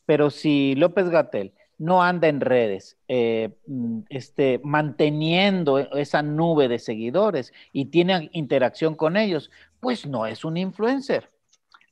Pero 0.06 0.30
si 0.30 0.74
López 0.74 1.08
Gatel 1.08 1.52
no 1.78 2.02
anda 2.02 2.28
en 2.28 2.40
redes, 2.40 2.96
eh, 3.06 3.50
mm, 3.66 4.00
este, 4.10 4.60
manteniendo 4.64 5.78
esa 5.78 6.22
nube 6.22 6.68
de 6.68 6.80
seguidores 6.80 7.52
y 7.72 7.86
tiene 7.86 8.28
interacción 8.32 8.96
con 8.96 9.16
ellos, 9.16 9.50
pues 9.80 10.06
no 10.06 10.26
es 10.26 10.44
un 10.44 10.56
influencer. 10.56 11.30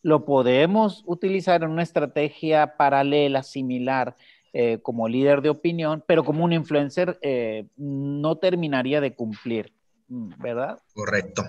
Lo 0.03 0.25
podemos 0.25 1.03
utilizar 1.07 1.63
en 1.63 1.71
una 1.71 1.85
estrategia 1.85 2.77
paralela, 2.77 3.43
similar, 3.43 4.17
eh, 4.53 4.79
como 4.83 5.09
líder 5.09 5.43
de 5.43 5.51
opinión, 5.51 6.03
pero 6.07 6.25
como 6.25 6.45
un 6.45 6.53
influencer 6.53 7.19
eh, 7.23 7.67
no 7.77 8.39
terminaría 8.39 9.01
de 9.01 9.15
cumplir, 9.15 9.73
¿verdad? 10.09 10.79
Correcto. 10.95 11.45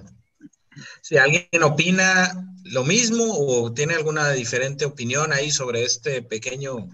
Si 1.01 1.17
alguien 1.17 1.47
opina 1.63 2.31
lo 2.65 2.83
mismo 2.83 3.23
o 3.25 3.73
tiene 3.73 3.95
alguna 3.95 4.29
diferente 4.31 4.85
opinión 4.85 5.33
ahí 5.33 5.49
sobre 5.49 5.83
este 5.83 6.21
pequeño 6.21 6.87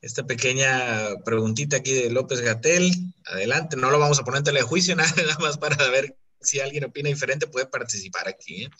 esta 0.00 0.24
pequeña 0.24 1.16
preguntita 1.24 1.78
aquí 1.78 1.92
de 1.92 2.10
López 2.10 2.40
Gatel. 2.40 2.92
Adelante, 3.26 3.76
no 3.76 3.90
lo 3.90 3.98
vamos 3.98 4.18
a 4.18 4.24
poner 4.24 4.38
en 4.38 4.44
telejuicio, 4.44 4.96
nada 4.96 5.38
más 5.40 5.58
para 5.58 5.76
ver 5.88 6.16
si 6.40 6.60
alguien 6.60 6.84
opina 6.84 7.08
diferente, 7.08 7.46
puede 7.46 7.66
participar 7.66 8.28
aquí. 8.28 8.64
¿eh? 8.64 8.70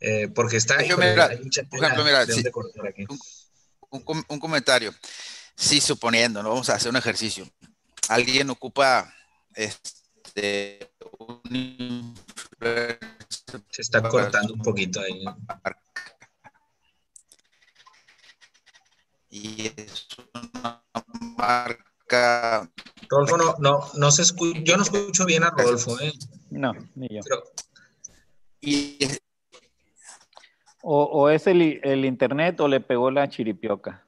Eh, 0.00 0.28
porque 0.28 0.56
está. 0.56 0.82
Yo, 0.82 0.96
mira, 0.98 1.28
por 1.70 1.84
ejemplo, 1.84 2.04
mira, 2.04 2.26
un, 3.90 4.24
un, 4.28 4.40
comentario. 4.40 4.94
Sí, 5.54 5.80
suponiendo, 5.80 6.42
¿no? 6.42 6.50
Vamos 6.50 6.68
a 6.68 6.74
hacer 6.74 6.90
un 6.90 6.96
ejercicio. 6.96 7.48
Alguien 8.08 8.50
ocupa 8.50 9.14
este. 9.54 10.90
Un... 11.18 12.14
Se 13.70 13.82
está 13.82 14.02
cortando 14.02 14.52
un 14.52 14.60
poquito 14.60 15.00
ahí 15.00 15.24
y 19.36 19.72
es 19.76 20.06
una 20.34 20.82
marca. 21.36 22.70
Rodolfo, 23.08 23.36
no, 23.36 23.54
no, 23.58 23.80
no 23.94 24.10
se 24.10 24.22
escucha, 24.22 24.60
yo 24.64 24.76
no 24.76 24.82
escucho 24.82 25.26
bien 25.26 25.44
a 25.44 25.50
Rodolfo, 25.50 26.00
¿eh? 26.00 26.12
No, 26.50 26.72
ni 26.94 27.08
yo. 27.08 27.20
o, 30.82 31.04
o, 31.04 31.28
es 31.28 31.46
el, 31.46 31.80
el, 31.82 32.04
internet 32.04 32.58
o 32.60 32.68
le 32.68 32.80
pegó 32.80 33.10
la 33.10 33.28
chiripioca. 33.28 34.04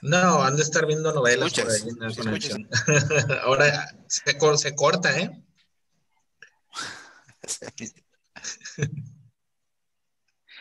No, 0.00 0.42
han 0.42 0.56
de 0.56 0.62
estar 0.62 0.86
viendo 0.86 1.12
novelas 1.12 1.52
por 1.54 1.70
ahí 1.70 1.88
en 1.88 1.98
la 1.98 2.14
conexión. 2.14 2.68
Ahora 3.42 3.88
se, 4.06 4.38
se 4.56 4.74
corta, 4.74 5.18
¿eh? 5.18 5.42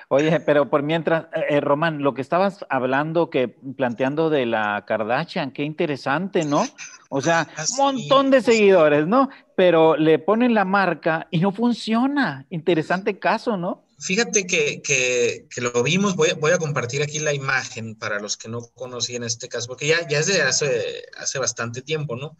Oye, 0.09 0.39
pero 0.39 0.69
por 0.69 0.83
mientras, 0.83 1.25
eh, 1.33 1.45
eh, 1.49 1.61
Román, 1.61 2.01
lo 2.01 2.13
que 2.13 2.21
estabas 2.21 2.65
hablando, 2.69 3.29
que 3.29 3.49
planteando 3.49 4.29
de 4.29 4.45
la 4.45 4.85
Kardashian, 4.87 5.51
qué 5.51 5.63
interesante, 5.63 6.45
¿no? 6.45 6.65
O 7.09 7.21
sea, 7.21 7.47
un 7.71 7.77
montón 7.77 8.31
de 8.31 8.41
seguidores, 8.41 9.05
¿no? 9.05 9.29
Pero 9.55 9.97
le 9.97 10.19
ponen 10.19 10.53
la 10.53 10.63
marca 10.63 11.27
y 11.29 11.39
no 11.39 11.51
funciona. 11.51 12.45
Interesante 12.49 13.19
caso, 13.19 13.57
¿no? 13.57 13.85
Fíjate 13.99 14.45
que, 14.45 14.81
que, 14.81 15.47
que 15.49 15.61
lo 15.61 15.83
vimos, 15.83 16.15
voy, 16.15 16.29
voy, 16.39 16.51
a 16.51 16.57
compartir 16.57 17.01
aquí 17.01 17.19
la 17.19 17.33
imagen 17.33 17.95
para 17.95 18.19
los 18.19 18.37
que 18.37 18.47
no 18.47 18.61
conocían 18.75 19.23
este 19.23 19.49
caso, 19.49 19.67
porque 19.67 19.87
ya, 19.87 20.07
ya 20.07 20.19
es 20.19 20.27
de 20.27 20.41
hace, 20.41 21.03
hace 21.17 21.39
bastante 21.39 21.81
tiempo, 21.81 22.15
¿no? 22.15 22.37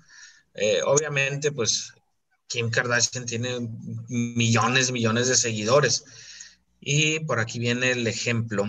Eh, 0.54 0.82
obviamente, 0.86 1.52
pues 1.52 1.94
Kim 2.48 2.70
Kardashian 2.70 3.26
tiene 3.26 3.70
millones, 4.08 4.92
millones 4.92 5.28
de 5.28 5.36
seguidores 5.36 6.06
y 6.80 7.20
por 7.22 7.40
aquí 7.40 7.60
viene 7.60 7.92
el 7.92 8.08
ejemplo 8.08 8.66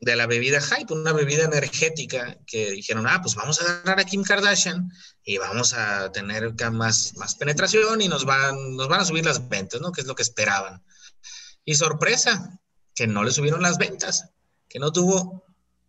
de 0.00 0.16
la 0.16 0.26
bebida 0.26 0.60
Hype, 0.60 0.94
una 0.94 1.12
bebida 1.12 1.44
energética 1.44 2.38
que 2.46 2.70
dijeron, 2.70 3.06
ah, 3.06 3.20
pues 3.20 3.34
vamos 3.34 3.60
a 3.60 3.64
agarrar 3.64 4.00
a 4.00 4.04
Kim 4.04 4.22
Kardashian 4.22 4.90
y 5.24 5.36
vamos 5.36 5.74
a 5.74 6.10
tener 6.10 6.54
más, 6.72 7.14
más 7.16 7.34
penetración 7.34 8.00
y 8.00 8.08
nos 8.08 8.24
van, 8.24 8.76
nos 8.76 8.88
van 8.88 9.00
a 9.00 9.04
subir 9.04 9.24
las 9.26 9.48
ventas, 9.48 9.80
¿no? 9.80 9.92
Que 9.92 10.00
es 10.00 10.06
lo 10.06 10.14
que 10.14 10.22
esperaban. 10.22 10.82
Y 11.66 11.74
sorpresa, 11.74 12.58
que 12.94 13.06
no 13.06 13.22
le 13.24 13.30
subieron 13.30 13.60
las 13.60 13.76
ventas, 13.76 14.30
que 14.68 14.78
no 14.78 14.90
tuvo 14.90 15.44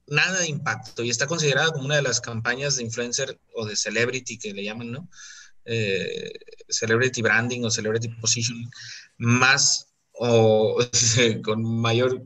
nada 0.07 0.39
de 0.39 0.47
impacto 0.47 1.03
y 1.03 1.09
está 1.09 1.25
considerada 1.25 1.71
como 1.71 1.85
una 1.85 1.95
de 1.95 2.01
las 2.01 2.19
campañas 2.19 2.75
de 2.75 2.83
influencer 2.83 3.39
o 3.55 3.65
de 3.65 3.77
celebrity 3.77 4.37
que 4.37 4.53
le 4.53 4.65
llaman, 4.65 4.91
¿no? 4.91 5.09
Eh, 5.63 6.33
celebrity 6.67 7.21
branding 7.21 7.63
o 7.63 7.71
celebrity 7.71 8.09
position 8.09 8.69
más 9.17 9.90
o 10.23 10.77
con 11.43 11.63
mayor, 11.63 12.23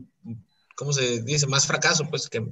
¿cómo 0.74 0.92
se 0.92 1.22
dice? 1.22 1.46
Más 1.46 1.66
fracaso, 1.66 2.06
pues, 2.10 2.28
que, 2.28 2.44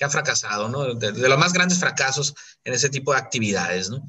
ha 0.00 0.08
fracasado, 0.08 0.68
¿no? 0.68 0.94
De, 0.94 1.12
los 1.12 1.38
más 1.38 1.52
grandes 1.52 1.78
fracasos 1.78 2.34
en 2.64 2.72
ese 2.72 2.88
tipo 2.88 3.12
de 3.12 3.18
actividades, 3.18 3.90
¿no? 3.90 4.06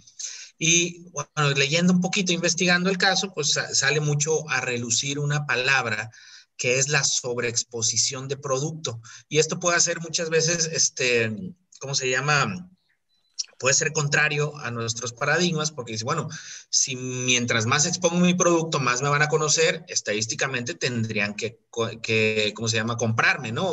Y 0.58 1.10
bueno, 1.10 1.52
leyendo 1.58 1.92
un 1.92 2.00
poquito, 2.00 2.32
investigando 2.32 2.90
el 2.90 2.98
caso, 2.98 3.34
pues 3.34 3.60
sale 3.74 4.00
mucho 4.00 4.50
a 4.50 4.62
relucir 4.62 5.20
una 5.20 5.46
palabra 5.46 6.10
que 6.56 6.80
es 6.80 6.88
la 6.88 7.04
sobreexposición 7.04 8.30
de 8.30 8.38
producto. 8.38 9.02
Y 9.28 9.40
esto 9.40 9.60
puede 9.60 9.76
hacer 9.76 10.00
muchas 10.00 10.30
veces, 10.30 10.70
este, 10.72 11.36
¿cómo 11.82 11.94
se 11.94 12.10
llama? 12.10 12.70
Puede 13.58 13.74
ser 13.74 13.94
contrario 13.94 14.56
a 14.58 14.72
nuestros 14.72 15.14
paradigmas 15.14 15.72
porque 15.72 15.94
dice, 15.94 16.06
bueno, 16.06 16.30
si 16.70 16.96
mientras 16.96 17.66
más 17.66 17.86
expongo 17.86 18.18
mi 18.18 18.34
producto, 18.34 18.80
más 18.80 19.02
me 19.02 19.10
van 19.10 19.22
a 19.22 19.30
conocer, 19.30 19.86
estadísticamente 19.88 20.74
tendrían 20.74 21.36
que, 21.36 21.60
que 22.02 22.54
¿cómo 22.56 22.68
se 22.68 22.78
llama?, 22.78 22.98
comprarme, 22.98 23.52
¿no? 23.52 23.70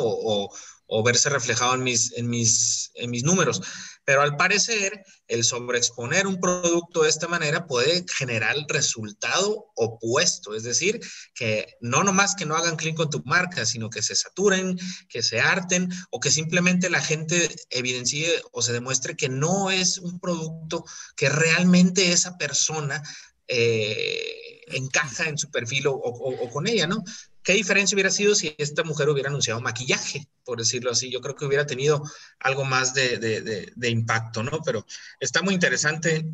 Verse 1.03 1.29
reflejado 1.29 1.75
en 1.75 1.83
mis, 1.83 2.11
en, 2.17 2.29
mis, 2.29 2.91
en 2.95 3.09
mis 3.09 3.23
números. 3.23 3.61
Pero 4.05 4.21
al 4.21 4.35
parecer, 4.35 5.03
el 5.27 5.43
sobreexponer 5.43 6.27
un 6.27 6.39
producto 6.39 7.03
de 7.03 7.09
esta 7.09 7.27
manera 7.27 7.65
puede 7.67 8.05
generar 8.13 8.55
resultado 8.67 9.71
opuesto, 9.75 10.55
es 10.55 10.63
decir, 10.63 10.99
que 11.33 11.77
no 11.79 12.03
nomás 12.03 12.35
que 12.35 12.45
no 12.45 12.55
hagan 12.55 12.75
clic 12.75 12.97
con 12.97 13.09
tu 13.09 13.21
marca, 13.23 13.65
sino 13.65 13.89
que 13.89 14.01
se 14.01 14.15
saturen, 14.15 14.77
que 15.07 15.23
se 15.23 15.39
harten 15.39 15.89
o 16.09 16.19
que 16.19 16.31
simplemente 16.31 16.89
la 16.89 17.01
gente 17.01 17.49
evidencie 17.69 18.41
o 18.51 18.61
se 18.61 18.73
demuestre 18.73 19.15
que 19.15 19.29
no 19.29 19.71
es 19.71 19.97
un 19.97 20.19
producto 20.19 20.83
que 21.15 21.29
realmente 21.29 22.11
esa 22.11 22.37
persona 22.37 23.01
eh, 23.47 24.61
encaja 24.67 25.27
en 25.29 25.37
su 25.37 25.49
perfil 25.49 25.87
o, 25.87 25.93
o, 25.93 26.49
con 26.49 26.67
ella, 26.67 26.87
¿no? 26.87 27.03
¿Qué 27.43 27.53
diferencia 27.53 27.95
hubiera 27.95 28.09
sido 28.09 28.35
si 28.35 28.55
esta 28.57 28.83
mujer 28.83 29.09
hubiera 29.09 29.29
anunciado 29.29 29.59
maquillaje, 29.59 30.27
por 30.45 30.57
decirlo 30.57 30.91
así? 30.91 31.11
Yo 31.11 31.19
creo 31.19 31.35
que 31.35 31.45
hubiera 31.45 31.65
tenido 31.65 32.01
algo 32.39 32.63
más 32.63 32.93
de, 32.93 33.17
de, 33.17 33.71
de, 33.75 33.89
impacto, 33.89 34.43
¿no? 34.43 34.61
Pero 34.63 34.85
está 35.19 35.41
muy 35.41 35.53
interesante 35.53 36.25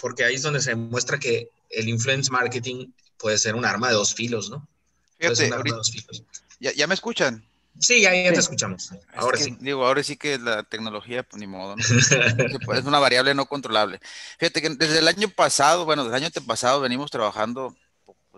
porque 0.00 0.24
ahí 0.24 0.34
es 0.34 0.42
donde 0.42 0.60
se 0.60 0.74
muestra 0.74 1.18
que 1.18 1.48
el 1.70 1.88
influence 1.88 2.30
marketing 2.30 2.92
puede 3.16 3.38
ser 3.38 3.54
un 3.54 3.64
arma 3.64 3.88
de 3.88 3.94
dos 3.94 4.14
filos, 4.14 4.50
¿no? 4.50 4.68
Fíjate, 5.18 5.48
dos 5.48 5.90
filos. 5.90 6.22
¿Ya, 6.60 6.72
¿Ya, 6.72 6.86
me 6.86 6.94
escuchan? 6.94 7.44
Sí, 7.78 8.02
ya, 8.02 8.14
ya 8.14 8.32
te 8.32 8.40
escuchamos. 8.40 8.92
Ahora 9.14 9.38
sí. 9.38 9.56
Digo, 9.60 9.86
ahora 9.86 10.02
sí 10.02 10.16
que 10.16 10.38
la 10.38 10.64
tecnología, 10.64 11.22
pues 11.22 11.40
ni 11.40 11.46
modo, 11.46 11.76
¿no? 11.76 11.82
es 12.74 12.84
una 12.84 12.98
variable 12.98 13.34
no 13.34 13.46
controlable. 13.46 14.00
Fíjate 14.38 14.60
que 14.60 14.70
desde 14.70 14.98
el 14.98 15.08
año 15.08 15.28
pasado, 15.28 15.84
bueno, 15.84 16.04
desde 16.04 16.18
el 16.18 16.24
año 16.24 16.46
pasado 16.46 16.80
venimos 16.80 17.10
trabajando 17.10 17.74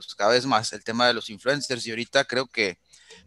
pues 0.07 0.15
cada 0.15 0.33
vez 0.33 0.47
más 0.47 0.73
el 0.73 0.85
tema 0.85 1.07
de 1.07 1.15
los 1.15 1.31
influencers 1.31 1.87
y 1.87 1.91
ahorita 1.91 2.25
creo 2.25 2.47
que 2.47 2.79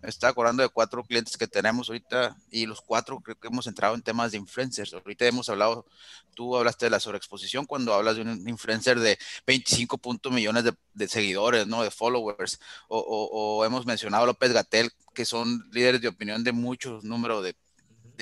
me 0.01 0.09
está 0.09 0.29
acordando 0.29 0.63
de 0.63 0.69
cuatro 0.69 1.03
clientes 1.03 1.38
que 1.38 1.47
tenemos 1.47 1.89
ahorita 1.89 2.36
y 2.51 2.65
los 2.65 2.81
cuatro 2.81 3.19
creo 3.19 3.39
que 3.39 3.47
hemos 3.47 3.67
entrado 3.67 3.95
en 3.95 4.01
temas 4.01 4.31
de 4.31 4.38
influencers. 4.38 4.93
Ahorita 4.93 5.25
hemos 5.25 5.49
hablado, 5.49 5.86
tú 6.33 6.55
hablaste 6.55 6.86
de 6.86 6.89
la 6.89 6.99
sobreexposición 6.99 7.65
cuando 7.65 7.93
hablas 7.93 8.15
de 8.15 8.21
un 8.21 8.47
influencer 8.47 8.99
de 8.99 9.17
25 9.45 9.99
millones 10.31 10.65
de, 10.93 11.07
seguidores, 11.07 11.67
¿no? 11.67 11.83
De 11.83 11.91
followers. 11.91 12.59
O, 12.88 13.63
hemos 13.65 13.86
mencionado 13.86 14.23
a 14.23 14.27
López 14.27 14.51
Gatel, 14.51 14.91
que 15.13 15.25
son 15.25 15.69
líderes 15.71 16.01
de 16.01 16.07
opinión 16.07 16.43
de 16.43 16.51
muchos 16.51 17.03
números 17.03 17.43
de 17.43 17.55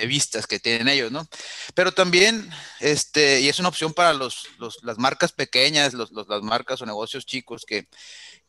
vistas 0.08 0.48
que 0.48 0.60
tienen 0.60 0.88
ellos, 0.88 1.12
¿no? 1.12 1.28
Pero 1.74 1.92
también, 1.92 2.50
este, 2.80 3.42
y 3.42 3.50
es 3.50 3.60
una 3.60 3.70
opción 3.70 3.94
para 3.94 4.14
los, 4.14 4.48
las 4.82 4.98
marcas 4.98 5.32
pequeñas, 5.32 5.94
los, 5.94 6.12
las 6.12 6.42
marcas 6.42 6.82
o 6.82 6.86
negocios 6.86 7.26
chicos 7.26 7.66
que, 7.66 7.88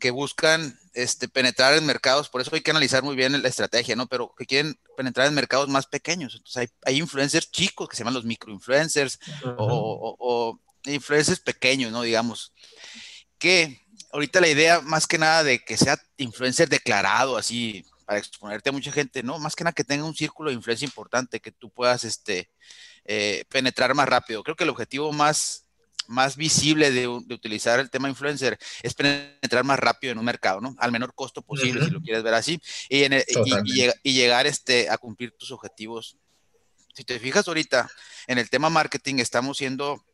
que 0.02 0.10
buscan 0.10 0.76
este, 0.94 1.28
penetrar 1.28 1.74
en 1.74 1.86
mercados, 1.86 2.28
por 2.28 2.40
eso 2.40 2.50
hay 2.52 2.60
que 2.60 2.72
analizar 2.72 3.04
muy 3.04 3.14
bien 3.14 3.40
la 3.40 3.48
estrategia, 3.48 3.94
¿no? 3.94 4.08
Pero 4.08 4.34
que 4.36 4.46
quieren 4.46 4.76
penetrar 4.96 5.28
en 5.28 5.34
mercados 5.34 5.68
más 5.68 5.86
pequeños. 5.86 6.34
Entonces 6.34 6.56
hay, 6.56 6.68
hay 6.84 6.98
influencers 6.98 7.52
chicos 7.52 7.88
que 7.88 7.94
se 7.94 8.00
llaman 8.00 8.14
los 8.14 8.24
microinfluencers 8.24 9.20
o, 9.58 10.16
o, 10.18 10.60
influencers 10.90 11.38
pequeños, 11.38 11.92
¿no? 11.92 12.02
Digamos, 12.02 12.52
que 13.38 13.80
ahorita 14.12 14.40
la 14.40 14.48
idea 14.48 14.80
más 14.80 15.06
que 15.06 15.18
nada 15.18 15.44
de 15.44 15.60
que 15.60 15.76
sea 15.76 15.96
influencer 16.16 16.68
declarado, 16.68 17.36
así, 17.36 17.86
para 18.04 18.18
exponerte 18.18 18.70
a 18.70 18.72
mucha 18.72 18.90
gente, 18.90 19.22
no, 19.22 19.38
más 19.38 19.54
que 19.54 19.62
nada 19.62 19.72
que 19.72 19.84
tenga 19.84 20.02
un 20.02 20.16
círculo 20.16 20.50
de 20.50 20.56
influencia 20.56 20.84
importante, 20.84 21.38
que 21.38 21.52
tú 21.52 21.70
puedas 21.70 22.02
este, 22.02 22.50
eh, 23.04 23.44
penetrar 23.48 23.94
más 23.94 24.08
rápido. 24.08 24.42
Creo 24.42 24.56
que 24.56 24.64
el 24.64 24.70
objetivo 24.70 25.12
más, 25.12 25.68
más 26.08 26.36
visible 26.36 26.90
de, 26.90 27.08
utilizar 27.08 27.80
el 27.80 27.90
tema 27.90 28.08
influencer 28.08 28.58
es 28.82 28.94
penetrar 28.94 29.64
más 29.64 29.78
rápido 29.78 30.12
en 30.12 30.18
un 30.18 30.24
mercado, 30.24 30.60
¿no? 30.60 30.74
Al 30.78 30.92
menor 30.92 31.14
costo 31.14 31.42
posible, 31.42 31.84
si 31.84 31.90
lo 31.90 32.00
quieres 32.00 32.22
ver 32.22 32.34
así, 32.34 32.60
y, 32.88 33.04
y, 33.04 34.12
llegar 34.12 34.46
este, 34.46 34.90
a 34.90 34.98
cumplir 34.98 35.32
tus 35.32 35.50
objetivos. 35.50 36.16
Si 36.94 37.04
te 37.04 37.18
fijas 37.18 37.48
ahorita 37.48 37.90
en 38.26 38.38
el 38.38 38.50
tema 38.50 38.70
marketing, 38.70 39.16
estamos 39.16 39.58
siendo 39.58 40.04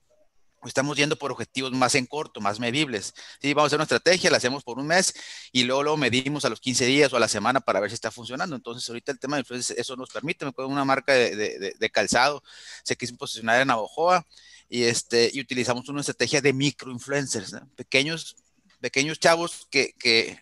estamos 0.64 0.97
yendo 0.97 1.16
por 1.16 1.31
objetivos 1.31 1.73
más 1.73 1.94
en 1.94 2.07
corto, 2.07 2.40
más 2.40 2.59
medibles. 2.59 3.14
Sí, 3.40 3.55
vamos 3.55 3.66
a 3.66 3.68
hacer 3.68 3.77
una 3.79 3.85
estrategia, 3.85 4.31
la 4.31 4.38
hacemos 4.38 4.64
por 4.64 4.79
un 4.79 4.87
mes 4.87 5.14
y 5.53 5.64
luego 5.64 5.83
lo 5.83 5.97
medimos 5.97 6.44
a 6.44 6.49
los 6.49 6.61
15 6.61 6.87
días 6.87 7.12
o 7.12 7.16
a 7.16 7.21
la 7.21 7.29
semana 7.29 7.61
para 7.61 7.81
ver 7.81 7.90
si 7.90 7.94
está 7.94 8.11
funcionando. 8.11 8.57
Entonces, 8.57 8.88
ahorita 8.88 9.12
el 9.12 9.18
tema 9.18 9.37
de 9.37 9.40
influencia, 9.40 9.75
eso 9.79 9.97
nos 9.97 10.11
permite, 10.11 10.44
me 10.44 10.51
acuerdo 10.51 10.71
una 10.71 10.85
marca 10.85 11.12
de, 11.12 11.90
calzado, 11.92 12.42
se 12.83 12.97
quiso 12.97 13.16
posicionar 13.16 13.61
en 13.61 13.68
Navajoa 13.68 14.27
y, 14.68 14.83
este, 14.85 15.31
y 15.33 15.40
utilizamos 15.40 15.88
una 15.88 16.01
estrategia 16.01 16.40
de 16.40 16.53
microinfluencers, 16.53 17.55
pequeños, 17.77 18.37
pequeños 18.81 19.18
chavos 19.18 19.66
que, 19.71 19.92
que, 19.99 20.38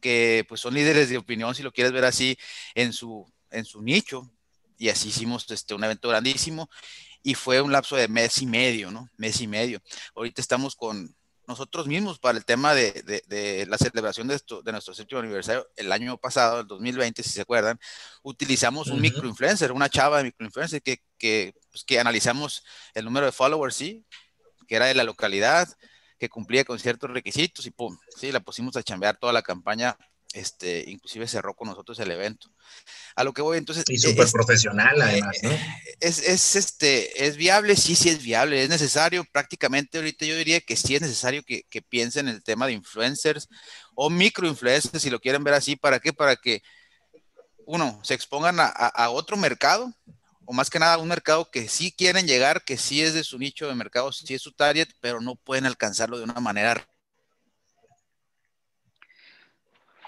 que, 0.00 0.44
pues 0.48 0.60
son 0.60 0.74
líderes 0.74 1.10
de 1.10 1.18
opinión, 1.18 1.54
si 1.54 1.62
lo 1.62 1.72
quieres 1.72 1.92
ver 1.92 2.04
así, 2.04 2.38
en 2.74 2.92
su, 2.92 3.30
en 3.50 3.64
su 3.64 3.82
nicho. 3.82 4.30
Y 4.78 4.88
así 4.88 5.08
hicimos 5.08 5.50
este, 5.50 5.74
un 5.74 5.84
evento 5.84 6.08
grandísimo 6.08 6.70
y 7.22 7.34
fue 7.34 7.60
un 7.60 7.72
lapso 7.72 7.96
de 7.96 8.08
mes 8.08 8.40
y 8.40 8.46
medio, 8.46 8.90
¿no? 8.90 9.10
Mes 9.16 9.40
y 9.40 9.46
medio. 9.46 9.80
Ahorita 10.14 10.40
estamos 10.40 10.76
con 10.76 11.14
nosotros 11.48 11.86
mismos 11.86 12.18
para 12.18 12.36
el 12.36 12.44
tema 12.44 12.74
de, 12.74 12.92
de, 13.26 13.66
la 13.66 13.78
celebración 13.78 14.28
de, 14.28 14.34
esto, 14.34 14.62
de 14.62 14.70
nuestro 14.70 14.92
séptimo 14.92 15.20
aniversario 15.20 15.66
el 15.76 15.90
año 15.92 16.18
pasado, 16.18 16.60
el 16.60 16.66
2020, 16.66 17.22
si 17.22 17.30
se 17.30 17.40
acuerdan, 17.40 17.80
utilizamos 18.22 18.88
un 18.88 19.00
microinfluencer, 19.00 19.72
una 19.72 19.88
chava 19.88 20.18
de 20.18 20.24
microinfluencer 20.24 20.82
que, 20.82 21.02
que, 21.16 21.54
pues, 21.70 21.84
que 21.84 21.98
analizamos 21.98 22.62
el 22.92 23.06
número 23.06 23.24
de 23.24 23.32
followers, 23.32 23.74
sí, 23.74 24.04
que 24.66 24.76
era 24.76 24.86
de 24.86 24.94
la 24.94 25.04
localidad, 25.04 25.66
que 26.18 26.28
cumplía 26.28 26.64
con 26.64 26.78
ciertos 26.78 27.10
requisitos 27.10 27.64
y 27.64 27.70
pum, 27.70 27.96
sí, 28.14 28.30
la 28.30 28.40
pusimos 28.40 28.76
a 28.76 28.82
chambear 28.82 29.16
toda 29.16 29.32
la 29.32 29.40
campaña 29.40 29.96
este, 30.34 30.84
inclusive 30.88 31.26
cerró 31.26 31.54
con 31.54 31.68
nosotros 31.68 31.98
el 32.00 32.10
evento. 32.10 32.50
A 33.16 33.24
lo 33.24 33.32
que 33.32 33.42
voy 33.42 33.58
entonces. 33.58 33.84
Y 33.88 33.98
súper 33.98 34.30
profesional 34.30 35.00
además, 35.00 35.36
¿no? 35.42 35.50
Es, 36.00 36.18
es, 36.18 36.56
este, 36.56 37.26
es 37.26 37.36
viable, 37.36 37.76
sí, 37.76 37.94
sí 37.94 38.10
es 38.10 38.22
viable, 38.22 38.62
es 38.62 38.68
necesario, 38.68 39.24
prácticamente 39.32 39.98
ahorita 39.98 40.26
yo 40.26 40.36
diría 40.36 40.60
que 40.60 40.76
sí 40.76 40.94
es 40.94 41.02
necesario 41.02 41.42
que, 41.42 41.62
que 41.70 41.82
piensen 41.82 42.28
en 42.28 42.36
el 42.36 42.42
tema 42.42 42.66
de 42.66 42.72
influencers 42.72 43.48
o 43.94 44.10
microinfluencers, 44.10 45.02
si 45.02 45.10
lo 45.10 45.20
quieren 45.20 45.42
ver 45.44 45.54
así, 45.54 45.76
¿para 45.76 45.98
qué? 45.98 46.12
Para 46.12 46.36
que, 46.36 46.62
uno, 47.66 48.00
se 48.02 48.14
expongan 48.14 48.60
a, 48.60 48.66
a, 48.66 49.10
otro 49.10 49.36
mercado, 49.36 49.92
o 50.46 50.52
más 50.54 50.70
que 50.70 50.78
nada 50.78 50.94
a 50.94 50.98
un 50.98 51.08
mercado 51.08 51.50
que 51.50 51.68
sí 51.68 51.92
quieren 51.92 52.26
llegar, 52.26 52.64
que 52.64 52.78
sí 52.78 53.02
es 53.02 53.12
de 53.12 53.24
su 53.24 53.38
nicho 53.38 53.68
de 53.68 53.74
mercado, 53.74 54.10
sí 54.12 54.32
es 54.32 54.40
su 54.40 54.52
target, 54.52 54.88
pero 55.00 55.20
no 55.20 55.36
pueden 55.36 55.66
alcanzarlo 55.66 56.16
de 56.16 56.24
una 56.24 56.40
manera 56.40 56.88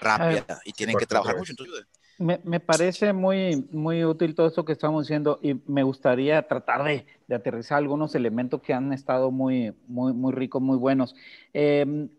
rápida 0.01 0.59
y 0.65 0.73
tienen 0.73 0.97
que 0.97 1.05
trabajar 1.05 1.37
mucho. 1.37 1.53
me, 2.17 2.59
parece 2.59 3.13
muy, 3.13 3.67
muy 3.71 4.03
útil 4.03 4.35
todo 4.35 4.47
esto 4.47 4.65
que 4.65 4.73
estamos 4.73 5.07
diciendo 5.07 5.39
y 5.41 5.55
me 5.67 5.83
gustaría 5.83 6.41
tratar 6.47 6.83
de, 6.83 7.05
aterrizar 7.33 7.77
algunos 7.77 8.13
elementos 8.15 8.61
que 8.61 8.73
han 8.73 8.91
estado 8.91 9.31
muy, 9.31 9.73
muy, 9.87 10.13
muy 10.13 10.33
ricos, 10.33 10.61
muy 10.61 10.77
buenos. 10.77 11.15
Em, 11.53 12.09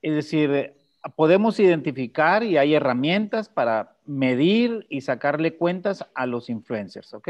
es 0.00 0.14
decir, 0.14 0.74
podemos 1.16 1.58
identificar 1.60 2.42
y 2.44 2.56
hay 2.56 2.74
herramientas 2.74 3.48
para 3.48 3.96
medir 4.06 4.86
y 4.88 5.00
sacarle 5.00 5.56
cuentas 5.56 6.06
a 6.14 6.26
los 6.26 6.48
influencers, 6.48 7.12
¿ok? 7.14 7.28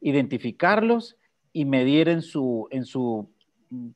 Identificarlos 0.00 1.16
y 1.52 1.64
medir 1.64 2.08
en 2.08 2.22
su, 2.22 2.68
en 2.70 2.84
su, 2.84 3.30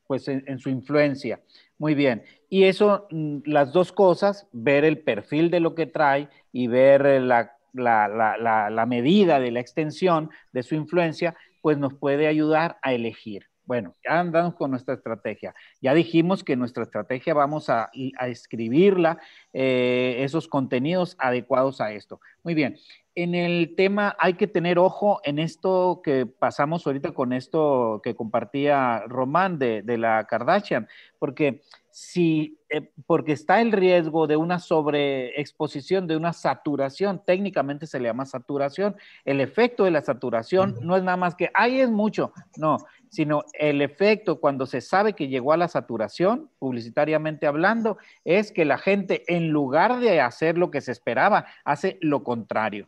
pues 0.07 0.27
en 0.27 0.59
su 0.59 0.69
influencia. 0.69 1.39
Muy 1.79 1.95
bien. 1.95 2.23
Y 2.49 2.65
eso, 2.65 3.07
mm, 3.09 3.39
las 3.45 3.71
dos 3.71 3.91
cosas, 3.91 4.47
ver 4.51 4.83
el 4.83 4.99
perfil 4.99 5.49
de 5.49 5.61
lo 5.61 5.75
que 5.75 5.85
trae 5.85 6.27
y 6.51 6.67
ver 6.67 7.05
eh, 7.05 7.19
la, 7.21 7.55
la, 7.73 8.85
medida 8.85 9.39
de 9.39 9.51
la 9.51 9.61
extensión 9.61 10.29
de 10.51 10.63
su 10.63 10.75
influencia, 10.75 11.35
pues 11.61 11.77
nos 11.77 11.93
puede 11.93 12.27
ayudar 12.27 12.77
a 12.81 12.93
elegir. 12.93 13.45
Bueno, 13.65 13.95
ya 14.03 14.19
andamos 14.19 14.55
con 14.55 14.71
nuestra 14.71 14.95
estrategia. 14.95 15.53
Ya 15.79 15.93
dijimos 15.93 16.43
que 16.43 16.55
nuestra 16.55 16.83
estrategia 16.83 17.35
vamos 17.35 17.69
a, 17.69 17.89
escribirla, 18.27 19.19
eh, 19.53 20.17
esos 20.19 20.47
contenidos 20.47 21.15
adecuados 21.19 21.79
a 21.79 21.93
esto. 21.93 22.19
Muy 22.43 22.55
bien. 22.55 22.77
En 23.21 23.35
el 23.35 23.75
tema 23.75 24.15
hay 24.17 24.35
que 24.35 24.47
tener 24.47 24.79
ojo 24.79 25.19
en 25.25 25.39
esto 25.39 25.99
que 26.01 26.25
pasamos 26.25 26.87
ahorita 26.87 27.11
con 27.11 27.33
esto 27.33 27.99
que 28.01 28.15
compartía 28.15 29.03
Román 29.07 29.59
de, 29.59 29.81
de 29.81 29.97
la 29.97 30.25
Kardashian, 30.25 30.87
porque 31.19 31.61
si, 31.91 32.57
eh, 32.69 32.93
porque 33.05 33.33
está 33.33 33.59
el 33.59 33.73
riesgo 33.73 34.25
de 34.25 34.37
una 34.37 34.57
sobreexposición, 34.57 36.07
de 36.07 36.15
una 36.15 36.31
saturación, 36.31 37.21
técnicamente 37.25 37.87
se 37.87 37.99
le 37.99 38.07
llama 38.07 38.25
saturación. 38.25 38.95
El 39.25 39.41
efecto 39.41 39.83
de 39.83 39.91
la 39.91 40.01
saturación 40.01 40.77
no 40.81 40.95
es 40.95 41.03
nada 41.03 41.17
más 41.17 41.35
que, 41.35 41.51
ahí 41.53 41.81
es 41.81 41.89
mucho, 41.89 42.31
no, 42.55 42.77
sino 43.09 43.43
el 43.51 43.81
efecto 43.81 44.39
cuando 44.39 44.65
se 44.65 44.79
sabe 44.79 45.11
que 45.11 45.27
llegó 45.27 45.51
a 45.51 45.57
la 45.57 45.67
saturación, 45.67 46.49
publicitariamente 46.57 47.47
hablando, 47.47 47.97
es 48.23 48.53
que 48.53 48.63
la 48.63 48.77
gente 48.77 49.25
en 49.27 49.49
lugar 49.49 49.99
de 49.99 50.21
hacer 50.21 50.57
lo 50.57 50.71
que 50.71 50.79
se 50.79 50.93
esperaba, 50.93 51.47
hace 51.65 51.97
lo 51.99 52.23
contrario. 52.23 52.87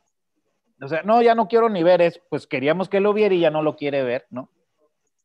O 0.81 0.87
sea, 0.87 1.03
no, 1.03 1.21
ya 1.21 1.35
no 1.35 1.47
quiero 1.47 1.69
ni 1.69 1.83
ver 1.83 2.01
eso, 2.01 2.19
pues 2.29 2.47
queríamos 2.47 2.89
que 2.89 2.99
lo 2.99 3.13
viera 3.13 3.35
y 3.35 3.39
ya 3.39 3.51
no 3.51 3.61
lo 3.61 3.75
quiere 3.75 4.03
ver, 4.03 4.25
¿no? 4.29 4.49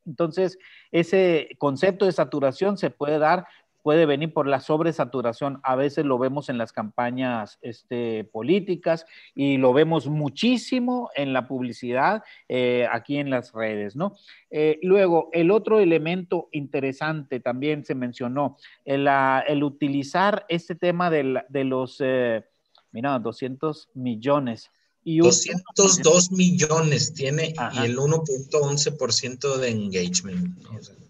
Entonces, 0.05 0.59
ese 0.93 1.49
concepto 1.59 2.05
de 2.05 2.13
saturación 2.13 2.79
se 2.79 2.91
puede 2.91 3.19
dar 3.19 3.47
puede 3.87 4.05
venir 4.05 4.33
por 4.33 4.49
la 4.49 4.59
sobresaturación. 4.59 5.61
A 5.63 5.77
veces 5.77 6.05
lo 6.05 6.19
vemos 6.19 6.49
en 6.49 6.59
las 6.59 6.73
campañas 6.73 7.57
este, 7.63 8.25
políticas 8.25 9.07
y 9.33 9.59
lo 9.59 9.73
vemos 9.73 10.09
muchísimo 10.09 11.09
en 11.15 11.33
la 11.33 11.47
publicidad 11.47 12.25
eh, 12.49 12.89
aquí 12.91 13.19
en 13.19 13.31
las 13.31 13.53
redes, 13.53 13.95
¿no? 13.95 14.17
Eh, 14.51 14.81
luego, 14.83 15.29
el 15.33 15.53
otro 15.53 15.79
elemento 15.79 16.49
interesante 16.51 17.39
también 17.39 17.85
se 17.85 17.95
mencionó, 17.95 18.57
el, 18.85 19.07
el 19.47 19.63
utilizar 19.63 20.45
este 20.49 20.75
tema 20.75 21.09
de, 21.09 21.45
de 21.49 21.63
los, 21.63 21.99
eh, 22.01 22.45
mira, 22.91 23.17
200 23.21 23.91
millones 23.95 24.73
202 25.07 26.33
millones 26.33 27.15
tiene 27.15 27.55
y 27.73 27.79
el 27.85 27.97
1.11% 27.97 29.57
de 29.57 29.69
engagement. 29.69 30.59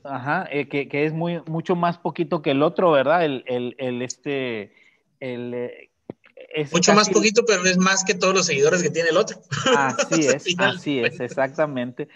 Ajá, 0.05 0.47
eh, 0.51 0.69
que, 0.69 1.05
es 1.05 1.13
muy, 1.13 1.41
mucho 1.47 1.75
más 1.75 1.97
poquito 1.99 2.43
que 2.43 2.51
el 2.51 2.63
otro, 2.63 2.93
¿verdad? 2.93 3.25
El, 3.25 3.45
el, 3.47 4.03
este, 4.03 4.73
el... 5.21 5.55
Eh, 5.55 5.91
mucho 6.73 6.95
más 6.95 7.09
poquito, 7.09 7.45
pero 7.47 7.65
es 7.65 7.79
más 7.79 8.05
que 8.05 8.15
todos 8.15 8.35
los 8.35 8.47
seguidores 8.47 8.83
que 8.83 8.91
tiene 8.91 9.09
el 9.09 9.17
otro. 9.17 9.41
Así 9.77 10.27
es, 10.27 10.47
así 10.59 11.01
es, 11.01 11.21
exactamente. 11.21 12.09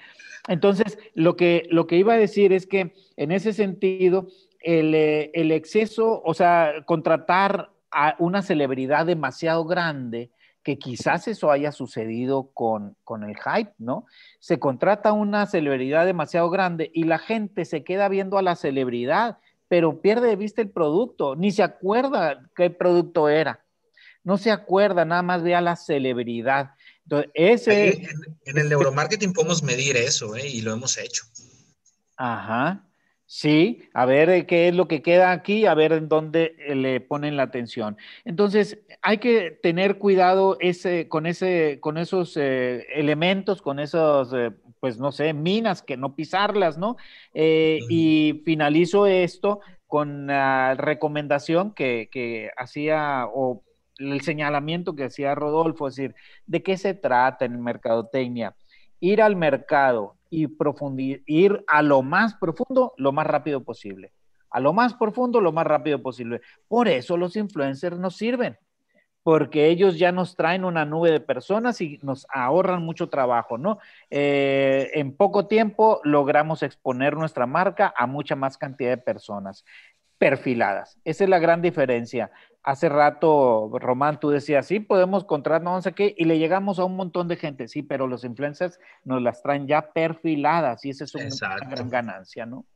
Entonces, 0.48 0.98
lo 1.14 1.36
que, 1.36 1.66
lo 1.70 1.86
que 1.86 1.96
iba 1.96 2.14
a 2.14 2.18
decir 2.18 2.52
es 2.52 2.66
que 2.66 2.94
en 3.16 3.32
ese 3.32 3.52
sentido, 3.52 4.28
el, 4.60 4.94
eh, 4.94 5.30
el 5.34 5.52
exceso, 5.52 6.22
o 6.24 6.34
sea, 6.34 6.84
contratar 6.86 7.70
a 7.90 8.16
una 8.18 8.42
celebridad 8.42 9.06
demasiado 9.06 9.64
grande, 9.64 10.30
que 10.62 10.78
quizás 10.78 11.26
eso 11.28 11.50
haya 11.50 11.72
sucedido 11.72 12.50
con, 12.52 12.96
con 13.04 13.24
el 13.24 13.36
hype, 13.36 13.72
¿no? 13.78 14.06
Se 14.40 14.58
contrata 14.58 15.12
una 15.12 15.46
celebridad 15.46 16.04
demasiado 16.04 16.50
grande 16.50 16.90
y 16.92 17.04
la 17.04 17.18
gente 17.18 17.64
se 17.64 17.82
queda 17.82 18.08
viendo 18.08 18.36
a 18.36 18.42
la 18.42 18.56
celebridad, 18.56 19.38
pero 19.68 20.00
pierde 20.02 20.28
de 20.28 20.36
vista 20.36 20.60
el 20.60 20.70
producto, 20.70 21.34
ni 21.36 21.50
se 21.50 21.62
acuerda 21.62 22.50
qué 22.54 22.70
producto 22.70 23.28
era. 23.28 23.64
No 24.22 24.36
se 24.36 24.50
acuerda, 24.50 25.04
nada 25.04 25.22
más 25.22 25.42
ve 25.42 25.54
a 25.54 25.62
la 25.62 25.76
celebridad. 25.76 26.72
Entonces, 27.04 27.30
ese... 27.34 28.02
en, 28.44 28.58
el 28.58 28.68
neuromarketing 28.68 29.32
podemos 29.32 29.62
medir 29.62 29.96
eso, 29.96 30.36
¿eh? 30.36 30.46
Y 30.46 30.60
lo 30.60 30.72
hemos 30.72 30.98
hecho. 30.98 31.24
Ajá. 32.16 32.84
Sí, 33.32 33.88
a 33.94 34.06
ver 34.06 34.28
eh, 34.28 34.44
qué 34.44 34.66
es 34.66 34.74
lo 34.74 34.88
que 34.88 35.02
queda 35.02 35.30
aquí, 35.30 35.64
a 35.64 35.74
ver 35.74 35.92
en 35.92 36.08
dónde 36.08 36.56
eh, 36.58 36.74
le 36.74 37.00
ponen 37.00 37.36
la 37.36 37.44
atención. 37.44 37.96
Entonces, 38.24 38.80
hay 39.02 39.18
que 39.18 39.52
tener 39.52 39.98
cuidado 39.98 40.56
ese, 40.58 41.06
con, 41.08 41.26
ese, 41.26 41.78
con 41.80 41.96
esos 41.96 42.36
eh, 42.36 42.86
elementos, 42.92 43.62
con 43.62 43.78
esos, 43.78 44.34
pues 44.80 44.98
no 44.98 45.12
sé, 45.12 45.32
minas, 45.32 45.80
que 45.80 45.96
no 45.96 46.16
pisarlas, 46.16 46.76
¿no? 46.76 46.96
y 47.32 48.42
finalizo 48.44 49.06
esto 49.06 49.60
con 49.86 50.26
la 50.26 50.74
recomendación 50.74 51.72
que, 51.72 52.08
que 52.10 52.50
hacía, 52.56 53.26
o 53.32 53.62
el 53.98 54.22
señalamiento 54.22 54.96
que 54.96 55.04
hacía 55.04 55.36
Rodolfo, 55.36 55.86
es 55.86 55.94
decir, 55.94 56.16
¿de 56.46 56.64
qué 56.64 56.76
se 56.76 56.94
trata 56.94 57.44
en 57.44 57.62
mercadotecnia? 57.62 58.56
Ir 59.00 59.22
al 59.22 59.36
mercado 59.36 60.16
y 60.30 60.48
ir 61.26 61.64
a 61.66 61.82
lo 61.82 62.02
más 62.02 62.34
profundo 62.34 62.94
lo 62.96 63.12
más 63.12 63.26
rápido 63.26 63.62
posible. 63.64 64.12
A 64.50 64.60
lo 64.60 64.72
más 64.72 64.94
profundo 64.94 65.40
lo 65.40 65.52
más 65.52 65.66
rápido 65.66 66.02
posible. 66.02 66.40
Por 66.68 66.88
eso 66.88 67.16
los 67.16 67.36
influencers 67.36 67.98
nos 67.98 68.16
sirven, 68.16 68.58
porque 69.22 69.68
ellos 69.68 69.98
ya 69.98 70.12
nos 70.12 70.34
traen 70.34 70.64
una 70.64 70.84
nube 70.84 71.10
de 71.10 71.20
personas 71.20 71.80
y 71.80 71.98
nos 72.02 72.26
ahorran 72.32 72.82
mucho 72.82 73.08
trabajo, 73.08 73.58
¿no? 73.58 73.78
Eh, 74.08 74.90
en 74.94 75.16
poco 75.16 75.46
tiempo 75.46 76.00
logramos 76.04 76.62
exponer 76.62 77.16
nuestra 77.16 77.46
marca 77.46 77.92
a 77.96 78.06
mucha 78.06 78.34
más 78.34 78.56
cantidad 78.56 78.90
de 78.90 78.98
personas 78.98 79.64
perfiladas. 80.18 80.98
Esa 81.04 81.24
es 81.24 81.30
la 81.30 81.38
gran 81.38 81.62
diferencia 81.62 82.30
hace 82.62 82.88
rato, 82.88 83.70
Román, 83.78 84.20
tú 84.20 84.30
decías, 84.30 84.66
sí, 84.66 84.80
podemos 84.80 85.24
contratar 85.24 85.62
no 85.62 85.80
sé 85.82 85.92
qué, 85.92 86.14
y 86.16 86.24
le 86.24 86.38
llegamos 86.38 86.78
a 86.78 86.84
un 86.84 86.96
montón 86.96 87.28
de 87.28 87.36
gente, 87.36 87.68
sí, 87.68 87.82
pero 87.82 88.06
los 88.06 88.24
influencers 88.24 88.78
nos 89.04 89.22
las 89.22 89.42
traen 89.42 89.66
ya 89.66 89.92
perfiladas 89.92 90.84
y 90.84 90.90
esa 90.90 91.04
es 91.04 91.14
una 91.14 91.56
gran 91.70 91.88
ganancia, 91.88 92.46
¿no? 92.46 92.66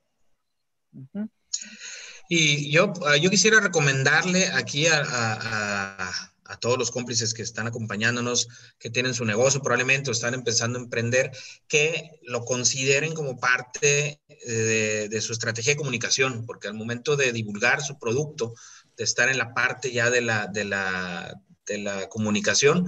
Y 2.29 2.71
yo, 2.71 2.93
ah, 3.07 3.17
yo 3.17 3.31
quisiera 3.31 3.61
recomendarle 3.61 4.49
aquí 4.49 4.87
a, 4.87 5.03
a, 5.03 6.31
todos 6.61 6.79
los 6.79 6.93
cómplices 6.93 7.35
que 7.35 7.43
están 7.43 7.67
acompañándonos, 7.67 8.49
que 8.79 8.89
tienen 8.89 9.13
su 9.13 9.25
negocio 9.25 9.61
probablemente 9.61 10.09
o 10.09 10.13
están 10.13 10.35
empezando 10.35 10.79
a 10.79 10.83
emprender, 10.83 11.33
que 11.67 12.21
lo 12.23 12.45
consideren 12.45 13.13
como 13.13 13.39
parte 13.39 14.21
de, 14.29 15.09
de 15.09 15.21
su 15.21 15.33
estrategia 15.33 15.73
de 15.73 15.79
comunicación, 15.79 16.47
porque 16.47 16.69
al 16.69 16.75
momento 16.75 17.17
de 17.17 17.33
divulgar 17.33 17.83
su 17.83 17.99
producto, 17.99 18.55
de 18.97 19.05
estar 19.05 19.29
en 19.29 19.39
la 19.39 19.55
parte 19.55 19.93
ya 19.93 20.11
de 20.11 20.21
la, 20.21 20.47
de 20.47 20.65
la, 20.65 21.41
de 21.67 21.79
la 21.79 22.09
comunicación, 22.09 22.87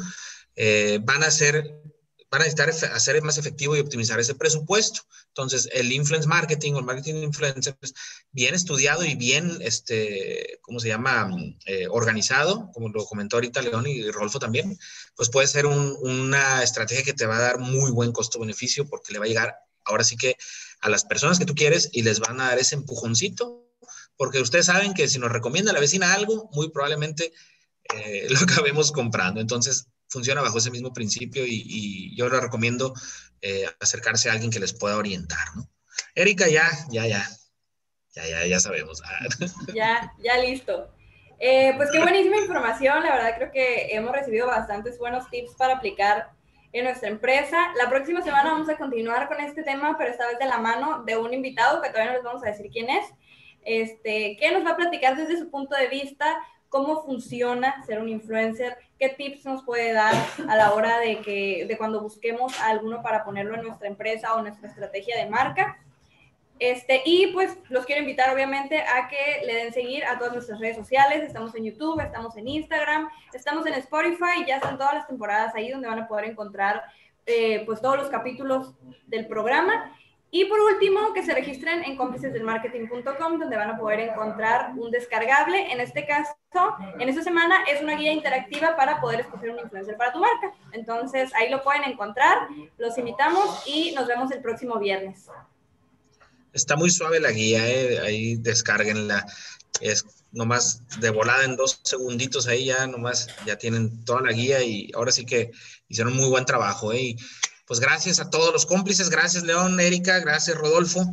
eh, 0.54 1.00
van 1.02 1.22
a 1.22 1.30
ser 1.30 1.82
van 2.30 2.42
a 2.42 2.44
necesitar 2.44 2.70
hacer 2.92 3.22
más 3.22 3.38
efectivo 3.38 3.76
y 3.76 3.80
optimizar 3.80 4.18
ese 4.18 4.34
presupuesto. 4.34 5.02
Entonces, 5.28 5.68
el 5.72 5.92
influence 5.92 6.26
marketing 6.26 6.72
o 6.74 6.78
el 6.80 6.84
marketing 6.84 7.22
influencer, 7.22 7.76
pues, 7.76 7.94
bien 8.32 8.54
estudiado 8.54 9.04
y 9.04 9.14
bien, 9.14 9.58
este, 9.60 10.58
¿cómo 10.62 10.80
se 10.80 10.88
llama? 10.88 11.30
Eh, 11.66 11.86
organizado, 11.88 12.70
como 12.72 12.88
lo 12.88 13.04
comentó 13.04 13.36
ahorita 13.36 13.62
León 13.62 13.86
y 13.86 14.10
Rolfo 14.10 14.38
también, 14.38 14.76
pues 15.14 15.30
puede 15.30 15.46
ser 15.46 15.66
un, 15.66 15.96
una 16.00 16.62
estrategia 16.62 17.04
que 17.04 17.12
te 17.14 17.26
va 17.26 17.36
a 17.36 17.42
dar 17.42 17.58
muy 17.58 17.90
buen 17.90 18.12
costo-beneficio 18.12 18.88
porque 18.88 19.12
le 19.12 19.18
va 19.18 19.26
a 19.26 19.28
llegar 19.28 19.54
ahora 19.84 20.02
sí 20.02 20.16
que 20.16 20.36
a 20.80 20.88
las 20.88 21.04
personas 21.04 21.38
que 21.38 21.46
tú 21.46 21.54
quieres 21.54 21.90
y 21.92 22.02
les 22.02 22.18
van 22.18 22.40
a 22.40 22.48
dar 22.48 22.58
ese 22.58 22.74
empujoncito 22.74 23.65
porque 24.16 24.40
ustedes 24.40 24.66
saben 24.66 24.94
que 24.94 25.08
si 25.08 25.18
nos 25.18 25.32
recomienda 25.32 25.72
la 25.72 25.80
vecina 25.80 26.14
algo, 26.14 26.48
muy 26.52 26.70
probablemente 26.70 27.32
eh, 27.94 28.26
lo 28.30 28.38
acabemos 28.40 28.92
comprando. 28.92 29.40
Entonces, 29.40 29.88
funciona 30.08 30.42
bajo 30.42 30.58
ese 30.58 30.70
mismo 30.70 30.92
principio 30.92 31.44
y, 31.46 32.14
yo 32.16 32.28
les 32.28 32.40
recomiendo 32.40 32.94
eh, 33.40 33.66
acercarse 33.80 34.28
a 34.28 34.32
alguien 34.32 34.50
que 34.50 34.60
les 34.60 34.72
pueda 34.72 34.96
orientar, 34.96 35.44
¿no? 35.54 35.68
Erika, 36.14 36.48
ya, 36.48 36.68
ya, 36.90 37.06
ya, 37.06 37.26
ya, 38.14 38.26
ya, 38.26 38.46
ya 38.46 38.60
sabemos. 38.60 39.02
ya, 39.74 40.12
ya 40.22 40.38
listo. 40.38 40.92
Eh, 41.38 41.74
pues 41.76 41.90
qué 41.90 41.98
buenísima 41.98 42.38
información, 42.38 43.02
la 43.02 43.14
verdad 43.14 43.34
creo 43.36 43.50
que 43.52 43.94
hemos 43.94 44.12
recibido 44.12 44.46
bastantes 44.46 44.98
buenos 44.98 45.28
tips 45.28 45.52
para 45.58 45.74
aplicar 45.74 46.30
en 46.72 46.84
nuestra 46.84 47.10
empresa. 47.10 47.74
La 47.76 47.90
próxima 47.90 48.22
semana 48.22 48.52
vamos 48.52 48.70
a 48.70 48.78
continuar 48.78 49.28
con 49.28 49.40
este 49.40 49.62
tema, 49.62 49.96
pero 49.98 50.10
esta 50.10 50.26
vez 50.28 50.38
de 50.38 50.46
la 50.46 50.58
mano 50.58 51.04
de 51.04 51.18
un 51.18 51.34
invitado 51.34 51.82
que 51.82 51.90
todavía 51.90 52.12
no 52.12 52.16
les 52.16 52.24
vamos 52.24 52.42
a 52.42 52.46
decir 52.46 52.70
quién 52.70 52.88
es 52.88 53.04
este, 53.66 54.36
que 54.38 54.52
nos 54.52 54.64
va 54.64 54.70
a 54.70 54.76
platicar 54.76 55.16
desde 55.16 55.38
su 55.38 55.50
punto 55.50 55.76
de 55.76 55.88
vista 55.88 56.38
cómo 56.68 57.02
funciona 57.04 57.84
ser 57.84 58.00
un 58.00 58.08
influencer, 58.08 58.78
qué 58.98 59.08
tips 59.08 59.44
nos 59.44 59.64
puede 59.64 59.92
dar 59.92 60.14
a 60.48 60.56
la 60.56 60.72
hora 60.72 60.98
de 61.00 61.20
que 61.20 61.66
de 61.66 61.76
cuando 61.76 62.00
busquemos 62.00 62.58
a 62.60 62.68
alguno 62.68 63.02
para 63.02 63.24
ponerlo 63.24 63.56
en 63.56 63.64
nuestra 63.64 63.88
empresa 63.88 64.34
o 64.34 64.42
nuestra 64.42 64.68
estrategia 64.68 65.18
de 65.18 65.28
marca. 65.28 65.78
Este, 66.58 67.02
y 67.04 67.28
pues 67.34 67.58
los 67.68 67.84
quiero 67.84 68.00
invitar 68.00 68.32
obviamente 68.32 68.80
a 68.80 69.08
que 69.08 69.44
le 69.44 69.54
den 69.56 69.72
seguir 69.74 70.06
a 70.06 70.16
todas 70.16 70.32
nuestras 70.32 70.60
redes 70.60 70.76
sociales. 70.76 71.22
Estamos 71.22 71.54
en 71.54 71.64
YouTube, 71.64 72.00
estamos 72.00 72.36
en 72.36 72.48
Instagram, 72.48 73.10
estamos 73.34 73.66
en 73.66 73.74
Spotify, 73.74 74.44
ya 74.46 74.56
están 74.56 74.78
todas 74.78 74.94
las 74.94 75.06
temporadas 75.06 75.54
ahí 75.54 75.70
donde 75.70 75.88
van 75.88 75.98
a 75.98 76.08
poder 76.08 76.26
encontrar 76.26 76.82
eh, 77.26 77.64
pues 77.66 77.80
todos 77.80 77.96
los 77.96 78.08
capítulos 78.08 78.74
del 79.06 79.26
programa. 79.26 79.95
Y 80.30 80.44
por 80.46 80.58
último, 80.60 81.12
que 81.14 81.24
se 81.24 81.32
registren 81.32 81.84
en 81.84 81.96
cómplicesdelmarketing.com, 81.96 83.38
donde 83.38 83.56
van 83.56 83.70
a 83.70 83.78
poder 83.78 84.00
encontrar 84.00 84.72
un 84.76 84.90
descargable. 84.90 85.72
En 85.72 85.80
este 85.80 86.04
caso, 86.04 86.34
en 86.98 87.08
esta 87.08 87.22
semana 87.22 87.64
es 87.70 87.80
una 87.80 87.96
guía 87.96 88.12
interactiva 88.12 88.76
para 88.76 89.00
poder 89.00 89.20
escoger 89.20 89.50
un 89.50 89.60
influencer 89.60 89.96
para 89.96 90.12
tu 90.12 90.18
marca. 90.18 90.52
Entonces, 90.72 91.32
ahí 91.34 91.48
lo 91.48 91.62
pueden 91.62 91.84
encontrar. 91.84 92.48
Los 92.76 92.98
invitamos 92.98 93.62
y 93.66 93.92
nos 93.92 94.06
vemos 94.08 94.30
el 94.32 94.42
próximo 94.42 94.78
viernes. 94.78 95.26
Está 96.52 96.74
muy 96.74 96.90
suave 96.90 97.20
la 97.20 97.30
guía, 97.30 97.66
¿eh? 97.68 97.98
ahí 98.00 98.36
descarguenla. 98.36 99.24
Es 99.80 100.04
nomás 100.32 100.82
de 101.00 101.10
volada 101.10 101.44
en 101.44 101.56
dos 101.56 101.80
segunditos 101.82 102.46
ahí 102.46 102.66
ya 102.66 102.86
nomás 102.86 103.28
ya 103.46 103.56
tienen 103.56 104.04
toda 104.04 104.20
la 104.22 104.32
guía 104.32 104.62
y 104.62 104.90
ahora 104.94 105.12
sí 105.12 105.24
que 105.24 105.50
hicieron 105.88 106.16
muy 106.16 106.28
buen 106.28 106.44
trabajo. 106.44 106.92
¿eh? 106.92 107.16
Pues 107.66 107.80
gracias 107.80 108.20
a 108.20 108.30
todos 108.30 108.52
los 108.52 108.66
cómplices, 108.66 109.10
gracias 109.10 109.44
León, 109.44 109.78
Erika, 109.80 110.20
gracias 110.20 110.56
Rodolfo. 110.56 111.04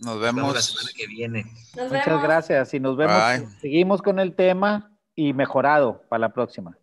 Nos 0.00 0.20
vemos 0.20 0.54
la 0.54 0.60
semana 0.60 0.90
que 0.94 1.06
viene. 1.06 1.46
Muchas 1.74 2.22
gracias 2.22 2.74
y 2.74 2.80
nos 2.80 2.96
vemos. 2.96 3.16
Seguimos 3.60 4.02
con 4.02 4.18
el 4.18 4.34
tema 4.34 4.92
y 5.14 5.32
mejorado 5.32 6.02
para 6.08 6.20
la 6.20 6.28
próxima. 6.32 6.76